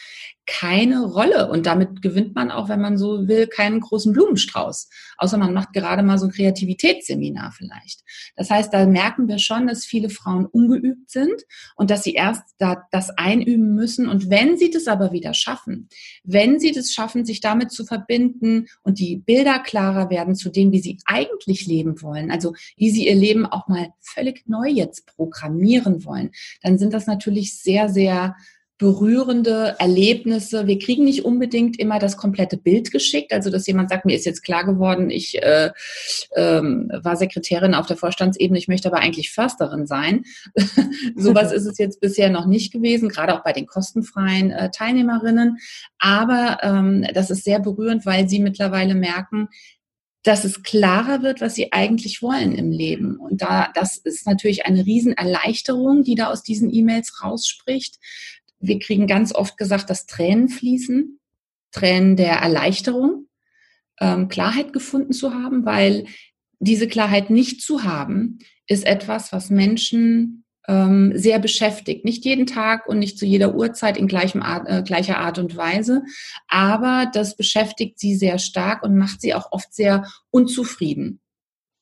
keine 0.49 1.05
Rolle. 1.05 1.51
Und 1.51 1.67
damit 1.67 2.01
gewinnt 2.01 2.35
man 2.35 2.51
auch, 2.51 2.71
wenn 2.71 2.81
man 2.81 2.97
so 2.97 3.29
will, 3.29 3.47
keinen 3.47 3.81
großen 3.81 4.15
Blumenstrauß. 4.15 4.89
Außer 5.19 5.37
man 5.37 5.53
macht 5.53 5.75
gerade 5.75 6.03
mal 6.03 6.19
so 6.19 6.25
ein 6.25 6.33
Kreativitätsseminar 6.33 7.53
vielleicht. 7.53 8.01
Das 8.35 8.49
heißt, 8.49 8.73
da 8.73 8.87
merken 8.87 9.29
wir 9.29 9.39
schon, 9.39 9.67
dass 9.67 9.85
viele 9.85 10.09
Frauen 10.09 10.47
ungeübt 10.47 11.11
sind 11.11 11.45
und 11.77 11.91
dass 11.91 12.03
sie 12.03 12.15
erst 12.15 12.43
da 12.57 12.83
das 12.91 13.11
einüben 13.11 13.75
müssen. 13.75 14.09
Und 14.09 14.31
wenn 14.31 14.57
sie 14.57 14.71
das 14.71 14.89
aber 14.89 15.13
wieder 15.13 15.35
schaffen, 15.35 15.91
wenn 16.25 16.59
sie 16.59 16.73
das 16.73 16.93
schaffen, 16.93 17.27
sich 17.27 17.41
damit 17.41 17.71
zu 17.71 17.85
verbinden 17.85 18.69
und 18.83 18.99
die 18.99 19.17
Bilder 19.17 19.59
klarer 19.59 20.09
werden 20.09 20.35
zu 20.35 20.49
dem, 20.49 20.73
wie 20.73 20.81
sie 20.81 20.99
eigentlich 21.05 21.67
leben 21.67 22.01
wollen, 22.01 22.31
also 22.31 22.55
wie 22.77 22.91
sie 22.91 23.07
ihr 23.07 23.17
Leben 23.17 23.45
auch 23.45 23.69
mal 23.69 23.91
völlig 24.01 24.49
neu 24.49 24.69
jetzt 24.69 25.05
programmieren 25.15 26.07
wollen, 26.07 26.31
dann 26.63 26.79
sind 26.79 26.95
das 26.95 27.07
natürlich 27.07 27.61
sehr, 27.61 27.91
sehr 27.91 28.35
berührende 28.79 29.75
Erlebnisse. 29.81 30.69
Wir 30.69 30.79
kriegen 30.79 31.05
nicht 31.05 31.25
unbedingt 31.25 31.79
immer 31.81 31.99
das 31.99 32.17
komplette 32.17 32.57
Bild 32.57 32.93
geschickt, 32.93 33.33
also 33.33 33.51
dass 33.51 33.67
jemand 33.67 33.91
sagt, 33.91 34.07
mir 34.07 34.15
ist 34.15 34.25
jetzt 34.25 34.45
klar 34.45 34.65
geworden, 34.65 35.11
ich 35.11 35.43
äh, 35.43 35.73
ähm, 36.37 36.89
war 37.03 37.17
Sekretärin 37.17 37.75
auf 37.75 37.87
der 37.87 37.97
Vorstandsebene, 37.97 38.57
ich 38.57 38.69
möchte 38.69 38.89
aber 38.89 38.99
eigentlich 38.99 39.33
Försterin 39.33 39.87
sein. 39.87 40.25
Sowas 41.17 41.53
ist 41.53 41.67
es 41.67 41.77
jetzt 41.79 42.01
bisher 42.01 42.31
noch 42.31 42.47
nicht 42.47 42.73
gewesen, 42.73 43.09
gerade 43.09 43.35
auch 43.35 43.43
bei 43.43 43.53
den 43.53 43.67
kostenfreien 43.67 44.53
äh, 44.53 44.71
Teilnehmerinnen. 44.71 45.59
Aber 45.99 46.59
ähm, 46.63 47.05
das 47.13 47.31
ist 47.31 47.43
sehr 47.43 47.59
berührend, 47.59 48.07
weil 48.07 48.29
sie 48.29 48.39
mittlerweile 48.39 48.95
merken, 48.95 49.49
dass 50.23 50.45
es 50.45 50.63
klarer 50.63 51.23
wird, 51.23 51.41
was 51.41 51.55
sie 51.55 51.73
eigentlich 51.73 52.23
wollen 52.23 52.53
im 52.55 52.71
Leben. 52.71 53.17
Und 53.17 53.41
da, 53.41 53.71
das 53.75 53.97
ist 53.97 54.27
natürlich 54.27 54.67
eine 54.67 54.85
Riesenerleichterung, 54.85 56.03
die 56.03 56.17
da 56.17 56.31
aus 56.31 56.43
diesen 56.43 56.73
E-Mails 56.73 57.23
rausspricht. 57.23 57.99
Wir 58.61 58.79
kriegen 58.79 59.07
ganz 59.07 59.35
oft 59.35 59.57
gesagt, 59.57 59.91
dass 59.91 60.07
Tränen 60.07 60.49
fließen, 60.49 61.19
Tränen 61.73 62.17
der 62.17 62.37
Erleichterung, 62.37 63.29
ähm, 64.01 64.29
Klarheit 64.29 64.73
gefunden 64.73 65.13
zu 65.13 65.35
haben, 65.35 65.65
weil 65.65 66.07
diese 66.61 66.89
Klarheit 66.89 67.31
nicht 67.31 67.63
zu 67.63 67.85
haben, 67.85 68.39
ist 68.67 68.85
etwas, 68.85 69.33
was 69.33 69.51
Menschen 69.51 70.45
ähm, 70.67 71.13
sehr 71.15 71.39
beschäftigt. 71.39 72.05
Nicht 72.05 72.25
jeden 72.25 72.47
Tag 72.47 72.87
und 72.87 72.99
nicht 72.99 73.19
zu 73.19 73.25
jeder 73.25 73.55
Uhrzeit 73.55 73.97
in 73.97 74.07
gleichem 74.07 74.43
Art, 74.43 74.69
äh, 74.69 74.83
gleicher 74.83 75.19
Art 75.19 75.39
und 75.39 75.57
Weise, 75.57 76.03
aber 76.47 77.11
das 77.13 77.37
beschäftigt 77.37 77.99
sie 77.99 78.15
sehr 78.15 78.39
stark 78.39 78.83
und 78.83 78.97
macht 78.97 79.21
sie 79.21 79.35
auch 79.35 79.51
oft 79.53 79.75
sehr 79.75 80.07
unzufrieden. 80.31 81.21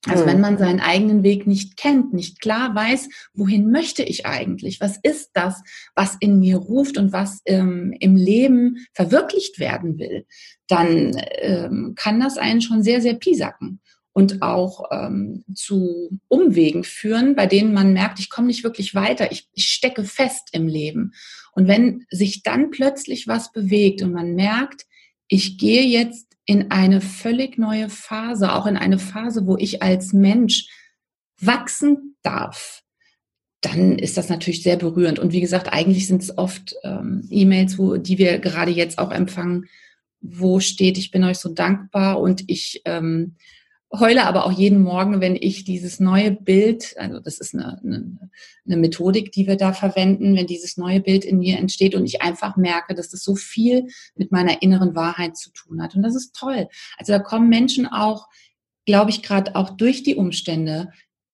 Also 0.09 0.27
wenn 0.27 0.41
man 0.41 0.59
seinen 0.59 0.81
eigenen 0.81 1.23
Weg 1.23 1.47
nicht 1.47 1.77
kennt, 1.77 2.13
nicht 2.13 2.41
klar 2.41 2.75
weiß, 2.75 3.09
wohin 3.35 3.71
möchte 3.71 4.03
ich 4.03 4.27
eigentlich? 4.27 4.81
Was 4.81 4.99
ist 5.03 5.31
das, 5.35 5.63
was 5.95 6.17
in 6.21 6.39
mir 6.39 6.57
ruft 6.57 6.99
und 6.99 7.13
was 7.13 7.41
ähm, 7.45 7.95
im 7.99 8.17
Leben 8.17 8.87
verwirklicht 8.93 9.59
werden 9.59 9.99
will? 9.99 10.27
Dann 10.69 11.13
ähm, 11.39 11.95
kann 11.97 12.21
das 12.21 12.39
einen 12.39 12.61
schon 12.61 12.83
sehr, 12.83 13.01
sehr 13.01 13.15
piesacken 13.15 13.81
und 14.17 14.41
auch 14.41 14.85
ähm, 14.93 15.45
zu 15.55 16.19
Umwegen 16.29 16.85
führen, 16.85 17.37
bei 17.37 17.47
denen 17.47 17.75
man 17.75 17.93
merkt, 17.93 18.19
ich 18.19 18.31
komme 18.31 18.47
nicht 18.47 18.65
wirklich 18.65 18.95
weiter, 18.95 19.31
ich, 19.31 19.47
ich 19.53 19.69
stecke 19.69 20.05
fest 20.05 20.49
im 20.53 20.69
Leben. 20.69 21.13
Und 21.53 21.69
wenn 21.69 22.07
sich 22.11 22.43
dann 22.43 22.71
plötzlich 22.71 23.29
was 23.29 23.53
bewegt 23.53 24.01
und 24.01 24.13
man 24.13 24.35
merkt, 24.35 24.87
ich 25.29 25.59
gehe 25.59 25.83
jetzt 25.83 26.26
in 26.47 26.71
eine 26.71 27.01
völlig 27.01 27.59
neue 27.59 27.89
Phase, 27.89 28.53
auch 28.53 28.67
in 28.67 28.77
eine 28.77 28.99
Phase, 28.99 29.47
wo 29.47 29.57
ich 29.57 29.83
als 29.83 30.13
Mensch 30.13 30.69
wachsen 31.41 32.17
darf, 32.23 32.83
dann 33.61 33.99
ist 33.99 34.17
das 34.17 34.29
natürlich 34.29 34.63
sehr 34.63 34.77
berührend. 34.77 35.19
Und 35.19 35.33
wie 35.33 35.41
gesagt, 35.41 35.73
eigentlich 35.73 36.07
sind 36.07 36.23
es 36.23 36.39
oft 36.39 36.77
ähm, 36.85 37.27
E-Mails, 37.31 37.79
wo, 37.79 37.97
die 37.97 38.17
wir 38.17 38.39
gerade 38.39 38.71
jetzt 38.71 38.99
auch 38.99 39.11
empfangen, 39.11 39.67
wo 40.21 40.61
steht, 40.61 40.99
ich 40.99 41.11
bin 41.11 41.25
euch 41.25 41.39
so 41.39 41.49
dankbar 41.49 42.21
und 42.21 42.45
ich 42.47 42.83
ähm, 42.85 43.35
heule 43.93 44.27
aber 44.27 44.45
auch 44.45 44.53
jeden 44.53 44.83
Morgen, 44.83 45.21
wenn 45.21 45.37
ich 45.37 45.65
dieses 45.65 46.01
neue 46.01 46.33
Bild, 46.33 46.95
also 46.99 47.21
das 47.21 47.39
ist 47.39 47.55
eine, 47.55 47.81
eine, 47.83 48.31
eine, 48.67 48.77
Methodik, 48.77 49.33
die 49.33 49.47
wir 49.47 49.57
da 49.57 49.73
verwenden, 49.73 50.37
wenn 50.37 50.47
dieses 50.47 50.77
neue 50.77 51.01
Bild 51.01 51.25
in 51.25 51.39
mir 51.39 51.59
entsteht 51.59 51.95
und 51.95 52.05
ich 52.05 52.23
einfach 52.23 52.57
merke, 52.57 52.95
dass 52.95 53.11
das 53.11 53.23
so 53.23 53.37
viel 53.37 53.87
mit 54.17 54.33
meiner 54.33 54.63
inneren 54.63 54.95
Wahrheit 54.95 55.37
zu 55.37 55.51
tun 55.53 55.83
hat. 55.83 55.95
Und 55.95 56.03
das 56.03 56.17
ist 56.17 56.35
toll. 56.35 56.69
Also 56.99 57.13
da 57.13 57.19
kommen 57.19 57.49
Menschen 57.49 57.87
auch, 57.87 58.27
glaube 58.87 59.11
ich, 59.11 59.23
gerade 59.23 59.55
auch 59.55 59.71
durch 59.71 60.03
die 60.03 60.17
Umstände 60.17 60.91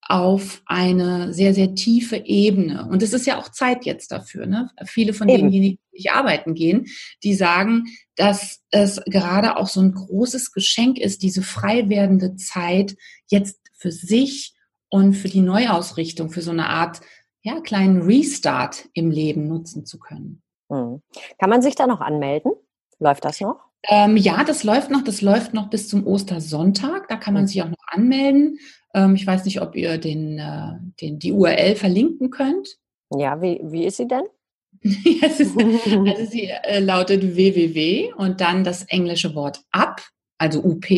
auf 0.07 0.61
eine 0.65 1.33
sehr, 1.33 1.53
sehr 1.53 1.75
tiefe 1.75 2.17
Ebene. 2.17 2.87
Und 2.89 3.01
es 3.01 3.13
ist 3.13 3.25
ja 3.25 3.39
auch 3.39 3.49
Zeit 3.49 3.85
jetzt 3.85 4.11
dafür. 4.11 4.45
Ne? 4.45 4.69
Viele 4.85 5.13
von 5.13 5.29
Eben. 5.29 5.43
denjenigen, 5.43 5.79
die 5.91 5.97
nicht 5.97 6.11
arbeiten 6.11 6.53
gehen, 6.53 6.87
die 7.23 7.33
sagen, 7.33 7.85
dass 8.15 8.61
es 8.71 9.01
gerade 9.05 9.57
auch 9.57 9.67
so 9.67 9.81
ein 9.81 9.93
großes 9.93 10.51
Geschenk 10.51 10.97
ist, 10.97 11.23
diese 11.23 11.41
frei 11.41 11.89
werdende 11.89 12.35
Zeit 12.35 12.95
jetzt 13.27 13.59
für 13.73 13.91
sich 13.91 14.53
und 14.89 15.13
für 15.13 15.29
die 15.29 15.41
Neuausrichtung, 15.41 16.29
für 16.29 16.41
so 16.41 16.51
eine 16.51 16.69
Art 16.69 17.01
ja, 17.41 17.59
kleinen 17.59 18.03
Restart 18.03 18.89
im 18.93 19.11
Leben 19.11 19.47
nutzen 19.47 19.85
zu 19.85 19.99
können. 19.99 20.41
Hm. 20.69 21.01
Kann 21.39 21.49
man 21.49 21.61
sich 21.61 21.75
da 21.75 21.87
noch 21.87 22.01
anmelden? 22.01 22.51
Läuft 22.99 23.25
das 23.25 23.41
noch? 23.41 23.72
Ähm, 23.89 24.17
ja, 24.17 24.43
das 24.43 24.63
läuft 24.63 24.89
noch. 24.89 25.03
Das 25.03 25.21
läuft 25.21 25.53
noch 25.53 25.69
bis 25.69 25.89
zum 25.89 26.07
Ostersonntag. 26.07 27.07
Da 27.07 27.17
kann 27.17 27.33
man 27.33 27.43
hm. 27.43 27.47
sich 27.47 27.61
auch 27.61 27.69
noch 27.69 27.87
anmelden. 27.87 28.59
Ähm, 28.93 29.15
ich 29.15 29.25
weiß 29.25 29.45
nicht, 29.45 29.61
ob 29.61 29.75
ihr 29.75 29.97
den, 29.97 30.39
äh, 30.39 30.73
den, 31.01 31.19
die 31.19 31.31
URL 31.31 31.75
verlinken 31.75 32.29
könnt. 32.29 32.77
Ja, 33.15 33.41
wie, 33.41 33.59
wie 33.63 33.85
ist 33.85 33.97
sie 33.97 34.07
denn? 34.07 34.23
ist, 34.83 35.57
also 35.57 36.25
sie 36.25 36.49
äh, 36.49 36.79
lautet 36.79 37.35
www 37.35 38.13
und 38.13 38.41
dann 38.41 38.63
das 38.63 38.83
englische 38.83 39.35
Wort 39.35 39.61
up, 39.71 40.01
also 40.37 40.63
up, 40.63 40.89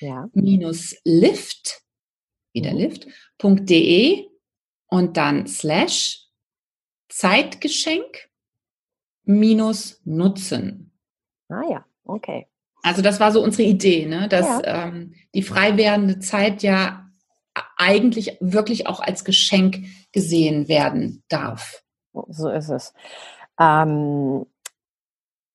ja. 0.00 0.28
minus 0.34 0.96
lift, 1.04 1.82
wieder 2.52 2.72
mhm. 2.72 2.78
lift.de 2.78 4.26
und 4.88 5.16
dann 5.16 5.46
slash 5.46 6.20
Zeitgeschenk 7.08 8.28
minus 9.24 10.00
Nutzen. 10.04 10.92
Ah 11.48 11.62
ja, 11.68 11.84
okay. 12.04 12.46
Also 12.82 13.00
das 13.00 13.18
war 13.18 13.32
so 13.32 13.42
unsere 13.42 13.68
Idee, 13.68 14.06
ne? 14.06 14.28
dass 14.28 14.46
ja. 14.46 14.86
ähm, 14.86 15.14
die 15.34 15.42
frei 15.42 15.76
werdende 15.76 16.18
Zeit 16.18 16.62
ja 16.62 17.08
eigentlich 17.76 18.36
wirklich 18.40 18.86
auch 18.86 19.00
als 19.00 19.24
Geschenk 19.24 19.86
gesehen 20.12 20.68
werden 20.68 21.22
darf. 21.28 21.82
So 22.28 22.48
ist 22.48 22.68
es. 22.68 22.92
Ähm, 23.58 24.46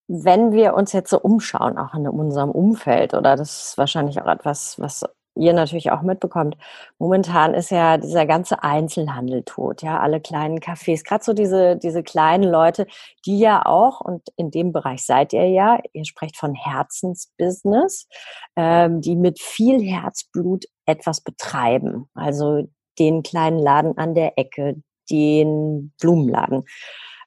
wenn 0.08 0.52
wir 0.54 0.74
uns 0.74 0.92
jetzt 0.92 1.12
so 1.12 1.20
umschauen, 1.20 1.78
auch 1.78 1.94
in 1.94 2.08
unserem 2.08 2.50
Umfeld, 2.50 3.14
oder 3.14 3.36
das 3.36 3.70
ist 3.70 3.78
wahrscheinlich 3.78 4.20
auch 4.22 4.28
etwas, 4.28 4.80
was 4.80 5.06
ihr 5.40 5.54
natürlich 5.54 5.92
auch 5.92 6.02
mitbekommt, 6.02 6.58
momentan 6.98 7.54
ist 7.54 7.72
ja 7.72 7.98
dieser 7.98 8.26
ganze 8.26 8.64
Einzelhandel 8.64 9.44
tot, 9.44 9.82
ja, 9.82 10.00
alle 10.00 10.20
kleinen 10.22 10.60
Cafés, 10.60 11.04
gerade 11.04 11.24
so 11.24 11.34
diese, 11.34 11.78
diese 11.78 12.04
kleinen 12.04 12.44
Leute, 12.44 12.86
die 13.26 13.40
ja 13.40 13.66
auch, 13.66 14.02
und 14.02 14.24
in 14.36 14.52
dem 14.52 14.72
Bereich 14.72 15.06
seid 15.06 15.34
ihr 15.34 15.48
ja, 15.48 15.80
ihr 15.94 16.06
sprecht 16.06 16.38
von 16.38 16.54
Herzensbusiness, 16.54 18.08
ähm, 18.56 19.02
die 19.02 19.16
mit 19.16 19.40
viel 19.40 19.82
Herzblut 19.82 20.66
etwas 20.86 21.22
betreiben. 21.22 22.10
Also 22.14 22.64
den 23.00 23.24
kleinen 23.24 23.60
Laden 23.60 23.98
an 23.98 24.14
der 24.14 24.38
Ecke, 24.38 24.76
den 25.10 25.94
Blumenladen. 26.00 26.66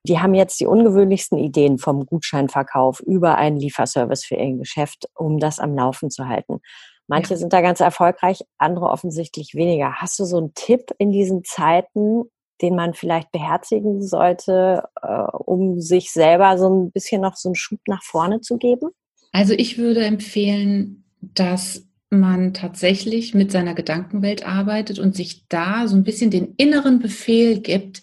Die 0.05 0.19
haben 0.19 0.35
jetzt 0.35 0.59
die 0.61 0.67
ungewöhnlichsten 0.67 1.39
Ideen 1.39 1.79
vom 1.79 2.07
Gutscheinverkauf 2.07 3.01
über 3.01 3.37
einen 3.37 3.57
Lieferservice 3.57 4.25
für 4.25 4.35
ihr 4.35 4.57
Geschäft, 4.57 5.09
um 5.15 5.39
das 5.39 5.61
am 5.61 5.75
Laufen 5.77 6.11
zu 6.11 6.27
halten. 6.27 6.61
Manche 7.13 7.35
ja. 7.35 7.37
sind 7.37 7.53
da 7.53 7.61
ganz 7.61 7.81
erfolgreich, 7.81 8.41
andere 8.57 8.87
offensichtlich 8.87 9.55
weniger. 9.55 9.97
Hast 9.97 10.19
du 10.19 10.25
so 10.25 10.39
einen 10.39 10.55
Tipp 10.55 10.93
in 10.97 11.13
diesen 11.13 11.45
Zeiten, 11.45 12.23
den 12.63 12.75
man 12.75 12.95
vielleicht 12.95 13.31
beherzigen 13.33 14.03
sollte, 14.03 14.85
äh, 15.03 15.09
um 15.09 15.79
sich 15.79 16.11
selber 16.11 16.57
so 16.57 16.71
ein 16.71 16.91
bisschen 16.91 17.21
noch 17.21 17.37
so 17.37 17.51
einen 17.51 17.55
Schub 17.55 17.81
nach 17.87 18.03
vorne 18.03 18.41
zu 18.41 18.57
geben? 18.57 18.89
Also 19.31 19.53
ich 19.53 19.77
würde 19.77 20.03
empfehlen, 20.07 21.05
dass 21.21 21.87
man 22.09 22.55
tatsächlich 22.55 23.35
mit 23.35 23.53
seiner 23.53 23.75
Gedankenwelt 23.75 24.47
arbeitet 24.47 24.99
und 24.99 25.15
sich 25.15 25.47
da 25.49 25.89
so 25.89 25.97
ein 25.97 26.05
bisschen 26.05 26.31
den 26.31 26.55
inneren 26.57 26.99
Befehl 26.99 27.61
gibt, 27.61 28.03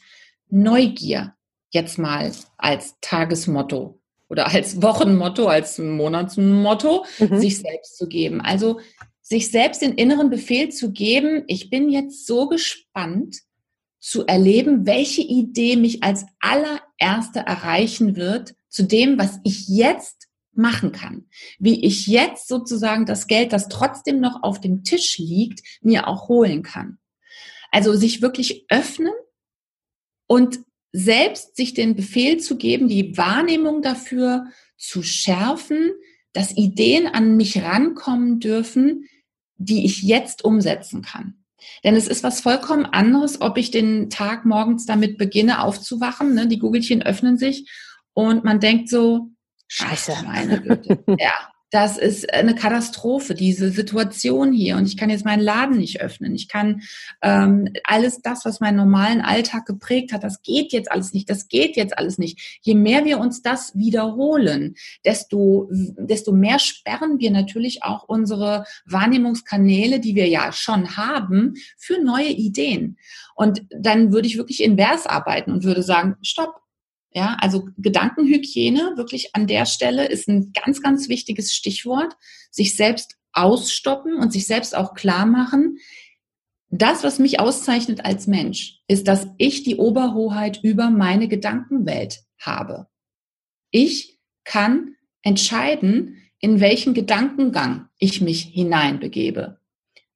Neugier 0.52 1.34
jetzt 1.72 1.98
mal 1.98 2.32
als 2.58 2.96
Tagesmotto 3.02 4.00
oder 4.30 4.48
als 4.48 4.82
Wochenmotto, 4.82 5.48
als 5.48 5.80
Monatsmotto, 5.80 7.06
mhm. 7.18 7.40
sich 7.40 7.58
selbst 7.58 7.98
zu 7.98 8.08
geben. 8.08 8.42
Also 8.42 8.80
sich 9.30 9.52
selbst 9.52 9.84
den 9.84 9.94
inneren 9.94 10.32
Befehl 10.32 10.70
zu 10.70 10.92
geben, 10.92 11.44
ich 11.46 11.70
bin 11.70 11.90
jetzt 11.90 12.26
so 12.26 12.48
gespannt 12.48 13.38
zu 14.00 14.26
erleben, 14.26 14.88
welche 14.88 15.22
Idee 15.22 15.76
mich 15.76 16.02
als 16.02 16.26
allererste 16.40 17.40
erreichen 17.40 18.16
wird 18.16 18.56
zu 18.70 18.84
dem, 18.84 19.20
was 19.20 19.40
ich 19.44 19.68
jetzt 19.68 20.28
machen 20.54 20.92
kann. 20.92 21.28
Wie 21.60 21.86
ich 21.86 22.08
jetzt 22.08 22.48
sozusagen 22.48 23.06
das 23.06 23.28
Geld, 23.28 23.54
das 23.54 23.68
trotzdem 23.68 24.20
noch 24.20 24.42
auf 24.42 24.62
dem 24.62 24.84
Tisch 24.84 25.20
liegt, 25.20 25.62
mir 25.82 26.08
auch 26.08 26.28
holen 26.28 26.64
kann. 26.64 26.98
Also 27.72 27.94
sich 27.96 28.24
wirklich 28.24 28.66
öffnen 28.70 29.14
und 30.26 30.60
selbst 30.92 31.56
sich 31.56 31.76
den 31.76 31.96
Befehl 31.96 32.40
zu 32.40 32.58
geben, 32.58 32.88
die 32.88 33.16
Wahrnehmung 33.16 33.84
dafür 33.84 34.48
zu 34.76 35.04
schärfen, 35.04 35.92
dass 36.34 36.58
Ideen 36.58 37.06
an 37.06 37.38
mich 37.38 37.62
rankommen 37.62 38.40
dürfen, 38.40 39.06
die 39.60 39.86
ich 39.86 40.02
jetzt 40.02 40.44
umsetzen 40.44 41.02
kann. 41.02 41.36
Denn 41.84 41.96
es 41.96 42.08
ist 42.08 42.24
was 42.24 42.42
vollkommen 42.42 42.86
anderes, 42.86 43.42
ob 43.42 43.58
ich 43.58 43.70
den 43.70 44.10
Tag 44.10 44.46
morgens 44.46 44.86
damit 44.86 45.18
beginne 45.18 45.62
aufzuwachen, 45.62 46.34
ne? 46.34 46.48
die 46.48 46.60
Gugelchen 46.60 47.02
öffnen 47.04 47.38
sich 47.38 47.70
und 48.14 48.44
man 48.44 48.60
denkt 48.60 48.90
so, 48.90 49.30
Scheiße, 49.68 50.14
meine 50.26 50.62
Güte. 50.62 51.04
ja, 51.20 51.34
das 51.72 51.98
ist 51.98 52.34
eine 52.34 52.56
Katastrophe, 52.56 53.36
diese 53.36 53.70
Situation 53.70 54.52
hier. 54.52 54.78
Und 54.78 54.88
ich 54.88 54.98
kann 54.98 55.10
jetzt 55.10 55.26
meinen 55.26 55.42
Laden 55.42 55.78
nicht 55.78 56.02
öffnen. 56.02 56.34
Ich 56.34 56.48
kann 56.48 56.82
ähm, 57.22 57.70
alles 57.84 58.22
das, 58.22 58.46
was 58.46 58.60
meinen 58.60 58.78
normalen 58.78 59.22
Alltag 59.22 59.66
geprägt 59.66 60.12
hat, 60.12 60.24
das 60.24 60.42
geht 60.42 60.74
jetzt 60.74 60.92
alles 60.92 61.14
nicht. 61.14 61.30
Das 61.30 61.48
geht 61.48 61.76
jetzt 61.76 61.98
alles 61.98 62.18
nicht. 62.18 62.60
Je 62.62 62.76
mehr 62.76 63.06
wir 63.06 63.20
uns 63.20 63.42
das 63.42 63.76
wiederholen, 63.76 64.76
desto, 65.06 65.70
desto 65.72 66.32
mehr 66.32 66.60
sperren 66.60 67.20
wir 67.20 67.32
natürlich 67.32 67.84
auch 67.84 68.04
unsere 68.08 68.66
Wahrnehmungskanäle, 68.86 70.00
die 70.00 70.16
wir 70.16 70.28
ja 70.28 70.52
schon 70.52 70.98
haben, 70.98 71.54
für 71.78 72.02
neue 72.04 72.30
Ideen. 72.30 72.98
Und 73.36 73.64
dann 73.70 74.12
würde 74.12 74.28
ich 74.28 74.38
wirklich 74.38 74.64
invers 74.64 75.06
arbeiten 75.06 75.52
und 75.52 75.64
würde 75.64 75.84
sagen, 75.84 76.16
stopp, 76.22 76.62
ja, 77.12 77.38
also 77.42 77.70
Gedankenhygiene 77.78 78.94
wirklich 78.96 79.36
an 79.36 79.48
der 79.48 79.66
Stelle 79.66 80.08
ist 80.08 80.28
ein 80.28 80.54
ganz, 80.54 80.82
ganz 80.82 81.10
wichtiges 81.10 81.54
Stichwort. 81.54 82.16
Sich 82.52 82.76
selbst 82.76 83.16
ausstoppen 83.34 84.16
und 84.18 84.32
sich 84.32 84.46
selbst 84.46 84.76
auch 84.76 84.94
klar 84.94 85.26
machen. 85.26 85.80
Das, 86.70 87.04
was 87.04 87.18
mich 87.18 87.40
auszeichnet 87.40 88.06
als 88.06 88.28
Mensch, 88.28 88.80
ist, 88.88 89.08
dass 89.08 89.28
ich 89.38 89.64
die 89.64 89.78
Oberhoheit 89.78 90.60
über 90.62 90.92
meine 90.92 91.28
Gedankenwelt 91.28 92.22
habe. 92.40 92.88
Ich 93.72 94.20
kann 94.44 94.96
entscheiden, 95.24 96.18
in 96.40 96.60
welchen 96.60 96.94
Gedankengang 96.94 97.88
ich 97.98 98.22
mich 98.22 98.44
hineinbegebe. 98.44 99.60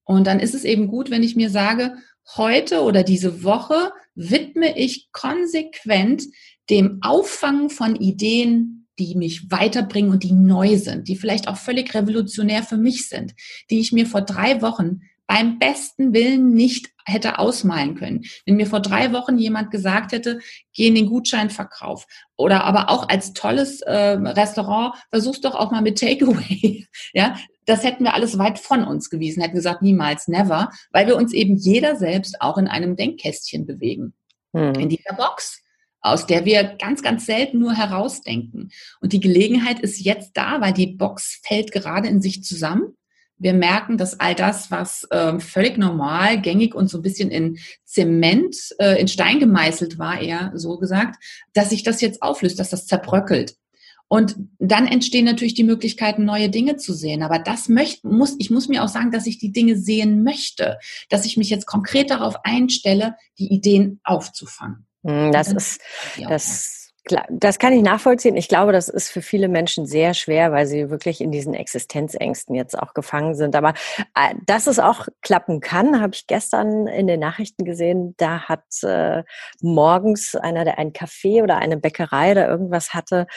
Und 0.03 0.27
dann 0.27 0.39
ist 0.39 0.53
es 0.53 0.63
eben 0.63 0.87
gut, 0.87 1.09
wenn 1.09 1.23
ich 1.23 1.35
mir 1.35 1.49
sage, 1.49 1.97
heute 2.35 2.81
oder 2.81 3.03
diese 3.03 3.43
Woche 3.43 3.91
widme 4.15 4.77
ich 4.77 5.11
konsequent 5.11 6.23
dem 6.69 6.99
Auffangen 7.01 7.69
von 7.69 7.95
Ideen, 7.95 8.87
die 8.99 9.15
mich 9.15 9.51
weiterbringen 9.51 10.11
und 10.11 10.23
die 10.23 10.33
neu 10.33 10.77
sind, 10.77 11.07
die 11.07 11.15
vielleicht 11.15 11.47
auch 11.47 11.57
völlig 11.57 11.93
revolutionär 11.93 12.63
für 12.63 12.77
mich 12.77 13.09
sind, 13.09 13.33
die 13.69 13.79
ich 13.79 13.91
mir 13.91 14.05
vor 14.05 14.21
drei 14.21 14.61
Wochen 14.61 15.01
beim 15.25 15.57
besten 15.57 16.13
Willen 16.13 16.53
nicht 16.53 16.89
hätte 17.05 17.39
ausmalen 17.39 17.95
können. 17.95 18.23
Wenn 18.45 18.55
mir 18.55 18.67
vor 18.67 18.81
drei 18.81 19.13
Wochen 19.13 19.37
jemand 19.37 19.71
gesagt 19.71 20.11
hätte, 20.11 20.39
geh 20.73 20.87
in 20.87 20.95
den 20.95 21.07
Gutscheinverkauf 21.07 22.05
oder 22.35 22.63
aber 22.65 22.89
auch 22.89 23.09
als 23.09 23.33
tolles 23.33 23.81
äh, 23.81 23.93
Restaurant, 23.93 24.95
versuch's 25.09 25.41
doch 25.41 25.55
auch 25.55 25.71
mal 25.71 25.81
mit 25.81 25.99
Takeaway. 25.99 26.85
ja, 27.13 27.37
das 27.65 27.83
hätten 27.83 28.03
wir 28.03 28.13
alles 28.13 28.37
weit 28.37 28.59
von 28.59 28.83
uns 28.83 29.09
gewiesen, 29.09 29.41
hätten 29.41 29.55
gesagt, 29.55 29.81
niemals, 29.81 30.27
never, 30.27 30.69
weil 30.91 31.07
wir 31.07 31.15
uns 31.15 31.33
eben 31.33 31.55
jeder 31.55 31.95
selbst 31.95 32.41
auch 32.41 32.57
in 32.57 32.67
einem 32.67 32.95
Denkkästchen 32.95 33.65
bewegen. 33.65 34.13
Hm. 34.53 34.75
In 34.75 34.89
dieser 34.89 35.13
Box 35.15 35.62
aus 36.03 36.27
der 36.27 36.45
wir 36.45 36.75
ganz, 36.79 37.01
ganz 37.01 37.25
selten 37.25 37.57
nur 37.57 37.73
herausdenken. 37.73 38.69
Und 38.99 39.13
die 39.13 39.21
Gelegenheit 39.21 39.79
ist 39.79 39.99
jetzt 39.99 40.31
da, 40.33 40.61
weil 40.61 40.73
die 40.73 40.87
Box 40.87 41.39
fällt 41.43 41.71
gerade 41.71 42.09
in 42.09 42.21
sich 42.21 42.43
zusammen. 42.43 42.95
Wir 43.37 43.53
merken, 43.53 43.97
dass 43.97 44.19
all 44.19 44.35
das, 44.35 44.69
was 44.69 45.05
äh, 45.09 45.39
völlig 45.39 45.77
normal, 45.77 46.39
gängig 46.39 46.75
und 46.75 46.89
so 46.89 46.99
ein 46.99 47.01
bisschen 47.01 47.31
in 47.31 47.57
Zement, 47.83 48.55
äh, 48.79 48.99
in 49.01 49.07
Stein 49.07 49.39
gemeißelt 49.39 49.97
war, 49.97 50.21
eher 50.21 50.51
so 50.55 50.77
gesagt, 50.77 51.23
dass 51.53 51.71
sich 51.71 51.83
das 51.83 52.01
jetzt 52.01 52.21
auflöst, 52.21 52.59
dass 52.59 52.69
das 52.69 52.85
zerbröckelt. 52.85 53.55
Und 54.09 54.35
dann 54.59 54.85
entstehen 54.85 55.25
natürlich 55.25 55.55
die 55.55 55.63
Möglichkeiten, 55.63 56.23
neue 56.25 56.49
Dinge 56.49 56.75
zu 56.77 56.93
sehen. 56.93 57.23
Aber 57.23 57.39
das 57.39 57.67
möchte, 57.67 58.07
muss, 58.07 58.35
ich 58.37 58.51
muss 58.51 58.67
mir 58.67 58.83
auch 58.83 58.89
sagen, 58.89 59.09
dass 59.09 59.25
ich 59.25 59.39
die 59.39 59.51
Dinge 59.51 59.77
sehen 59.77 60.23
möchte, 60.23 60.77
dass 61.09 61.25
ich 61.25 61.35
mich 61.35 61.49
jetzt 61.49 61.65
konkret 61.65 62.11
darauf 62.11 62.35
einstelle, 62.43 63.15
die 63.39 63.51
Ideen 63.51 63.99
aufzufangen. 64.03 64.85
Hm, 65.03 65.31
das 65.31 65.51
ist, 65.51 65.81
das, 66.27 66.83
das 67.29 67.59
kann 67.59 67.73
ich 67.73 67.81
nachvollziehen. 67.81 68.37
Ich 68.37 68.47
glaube, 68.47 68.71
das 68.71 68.87
ist 68.87 69.09
für 69.09 69.21
viele 69.21 69.49
Menschen 69.49 69.85
sehr 69.85 70.13
schwer, 70.13 70.53
weil 70.53 70.65
sie 70.65 70.89
wirklich 70.89 71.19
in 71.19 71.31
diesen 71.31 71.53
Existenzängsten 71.53 72.55
jetzt 72.55 72.79
auch 72.79 72.93
gefangen 72.93 73.35
sind. 73.35 73.55
Aber 73.57 73.73
äh, 74.15 74.35
dass 74.45 74.67
es 74.67 74.79
auch 74.79 75.07
klappen 75.21 75.59
kann, 75.59 76.01
habe 76.01 76.13
ich 76.13 76.27
gestern 76.27 76.87
in 76.87 77.07
den 77.07 77.19
Nachrichten 77.19 77.65
gesehen. 77.65 78.15
Da 78.17 78.43
hat 78.43 78.63
äh, 78.83 79.23
morgens 79.61 80.35
einer, 80.35 80.63
der 80.63 80.79
ein 80.79 80.93
Café 80.93 81.43
oder 81.43 81.57
eine 81.57 81.77
Bäckerei 81.77 82.31
oder 82.31 82.47
irgendwas 82.47 82.93
hatte, 82.93 83.27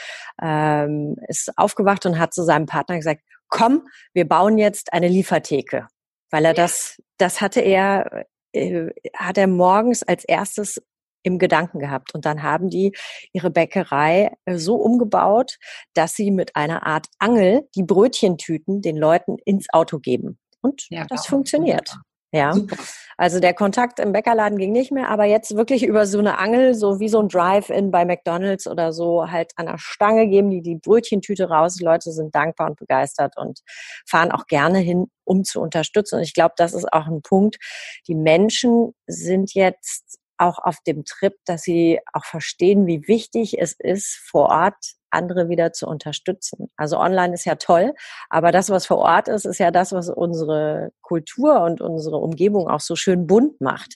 ähm, 0.41 1.17
ist 1.27 1.51
aufgewacht 1.57 2.07
und 2.07 2.21
hat 2.21 2.35
zu 2.35 2.45
seinem 2.45 2.67
Partner 2.67 2.97
gesagt, 2.97 3.23
komm, 3.49 3.89
wir 4.13 4.29
bauen 4.29 4.59
jetzt 4.59 4.93
eine 4.93 5.09
Liefertheke. 5.09 5.89
Weil 6.31 6.45
er 6.45 6.55
das, 6.55 7.01
das 7.19 7.41
hatte 7.41 7.61
er, 7.61 8.27
äh, 8.53 8.91
hat 9.15 9.39
er 9.39 9.49
morgens 9.49 10.05
als 10.05 10.25
erstes 10.25 10.81
im 11.27 11.39
Gedanken 11.39 11.81
gehabt. 11.81 12.15
Und 12.15 12.25
dann 12.25 12.43
haben 12.43 12.71
die 12.71 12.93
ihre 13.33 13.51
Bäckerei 13.51 14.33
äh, 14.45 14.57
so 14.57 14.77
umgebaut, 14.77 15.59
dass 15.93 16.15
sie 16.15 16.31
mit 16.31 16.55
einer 16.55 16.87
Art 16.87 17.09
Angel 17.19 17.69
die 17.75 17.83
Brötchentüten 17.83 18.81
den 18.81 18.97
Leuten 18.97 19.37
ins 19.45 19.67
Auto 19.73 19.99
geben. 19.99 20.39
Und 20.63 20.87
ja, 20.89 21.05
das 21.09 21.27
funktioniert. 21.27 21.89
Super. 21.89 22.03
Ja, 22.33 22.53
Super. 22.53 22.77
also 23.17 23.41
der 23.41 23.55
Kontakt 23.55 23.99
im 23.99 24.13
Bäckerladen 24.13 24.59
ging 24.59 24.73
nicht 24.73 24.91
mehr, 24.93 25.09
aber 25.11 25.25
jetzt 25.25 25.57
wirklich 25.57 25.85
über 25.85 26.07
so 26.07 26.19
eine 26.19 26.39
Angel, 26.39 26.75
so 26.75 27.01
wie 27.01 27.09
so 27.09 27.21
ein 27.21 27.29
Drive-In 27.29 27.91
bei 27.91 28.05
McDonalds 28.05 28.67
oder 28.67 28.93
so, 28.93 29.31
halt 29.31 29.53
an 29.57 29.67
der 29.67 29.79
Stange 29.79 30.29
geben 30.29 30.51
die 30.51 30.61
die 30.61 30.77
Brötchentüte 30.77 31.49
raus. 31.49 31.77
Die 31.77 31.85
Leute 31.85 32.13
sind 32.13 32.35
dankbar 32.35 32.69
und 32.69 32.79
begeistert 32.79 33.37
und 33.37 33.61
fahren 34.07 34.33
auch 34.33 34.47
gerne 34.47 34.79
hin, 34.79 35.07
um 35.25 35.45
zu 35.45 35.61
unterstützen. 35.61 36.17
Und 36.17 36.23
ich 36.23 36.35
glaube, 36.35 36.55
das 36.57 36.75
ist 36.75 36.93
auch 36.93 37.07
ein 37.07 37.23
Punkt. 37.23 37.57
Die 38.07 38.17
Menschen 38.17 38.93
sind 39.07 39.55
jetzt 39.55 40.19
auch 40.39 40.59
auf 40.59 40.79
dem 40.87 41.05
Trip, 41.05 41.35
dass 41.45 41.63
sie 41.63 42.01
auch 42.13 42.25
verstehen, 42.25 42.87
wie 42.87 43.07
wichtig 43.09 43.59
es 43.61 43.75
ist, 43.79 44.21
vor 44.31 44.51
Ort 44.51 44.77
andere 45.11 45.49
wieder 45.49 45.73
zu 45.73 45.87
unterstützen. 45.87 46.71
Also 46.77 46.99
online 46.99 47.35
ist 47.35 47.45
ja 47.45 47.55
toll, 47.55 47.95
aber 48.29 48.53
das, 48.53 48.71
was 48.71 48.87
vor 48.87 48.99
Ort 48.99 49.29
ist, 49.29 49.45
ist 49.45 49.59
ja 49.59 49.71
das, 49.71 49.93
was 49.93 50.09
unsere 50.11 50.93
Kultur 51.01 51.63
und 51.63 51.81
unsere 51.81 52.17
Umgebung 52.17 52.69
auch 52.69 52.81
so 52.81 52.97
schön 52.97 53.27
bunt 53.27 53.61
macht. 53.61 53.95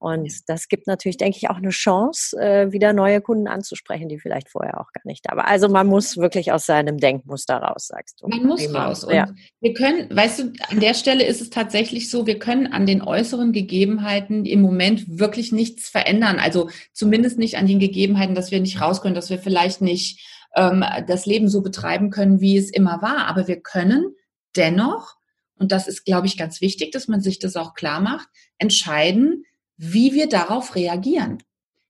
Und 0.00 0.32
das 0.46 0.68
gibt 0.68 0.86
natürlich, 0.86 1.16
denke 1.16 1.38
ich, 1.38 1.50
auch 1.50 1.56
eine 1.56 1.70
Chance, 1.70 2.36
äh, 2.40 2.70
wieder 2.70 2.92
neue 2.92 3.20
Kunden 3.20 3.48
anzusprechen, 3.48 4.08
die 4.08 4.20
vielleicht 4.20 4.48
vorher 4.48 4.80
auch 4.80 4.92
gar 4.92 5.02
nicht 5.04 5.24
da 5.28 5.36
waren. 5.36 5.46
Also 5.46 5.68
man 5.68 5.88
muss 5.88 6.16
wirklich 6.16 6.52
aus 6.52 6.66
seinem 6.66 6.98
Denkmuster 6.98 7.56
raus, 7.56 7.88
sagst 7.88 8.22
du. 8.22 8.28
Man 8.28 8.44
muss 8.44 8.64
Prima. 8.64 8.86
raus. 8.86 9.02
Und 9.02 9.14
ja. 9.14 9.28
wir 9.60 9.74
können, 9.74 10.08
weißt 10.14 10.38
du, 10.38 10.52
an 10.68 10.78
der 10.78 10.94
Stelle 10.94 11.24
ist 11.24 11.40
es 11.40 11.50
tatsächlich 11.50 12.10
so, 12.10 12.26
wir 12.26 12.38
können 12.38 12.68
an 12.68 12.86
den 12.86 13.02
äußeren 13.02 13.52
Gegebenheiten 13.52 14.44
im 14.44 14.62
Moment 14.62 15.18
wirklich 15.18 15.50
nichts 15.50 15.88
verändern. 15.88 16.38
Also 16.38 16.70
zumindest 16.92 17.38
nicht 17.38 17.58
an 17.58 17.66
den 17.66 17.80
Gegebenheiten, 17.80 18.36
dass 18.36 18.52
wir 18.52 18.60
nicht 18.60 18.80
raus 18.80 19.02
können, 19.02 19.16
dass 19.16 19.30
wir 19.30 19.40
vielleicht 19.40 19.80
nicht 19.80 20.24
ähm, 20.54 20.84
das 21.08 21.26
Leben 21.26 21.48
so 21.48 21.60
betreiben 21.60 22.10
können, 22.10 22.40
wie 22.40 22.56
es 22.56 22.70
immer 22.70 23.02
war. 23.02 23.26
Aber 23.26 23.48
wir 23.48 23.60
können 23.60 24.14
dennoch, 24.54 25.16
und 25.58 25.72
das 25.72 25.88
ist, 25.88 26.04
glaube 26.04 26.28
ich, 26.28 26.36
ganz 26.36 26.60
wichtig, 26.60 26.92
dass 26.92 27.08
man 27.08 27.20
sich 27.20 27.40
das 27.40 27.56
auch 27.56 27.74
klar 27.74 28.00
macht, 28.00 28.28
entscheiden, 28.58 29.44
wie 29.78 30.12
wir 30.12 30.28
darauf 30.28 30.74
reagieren. 30.74 31.42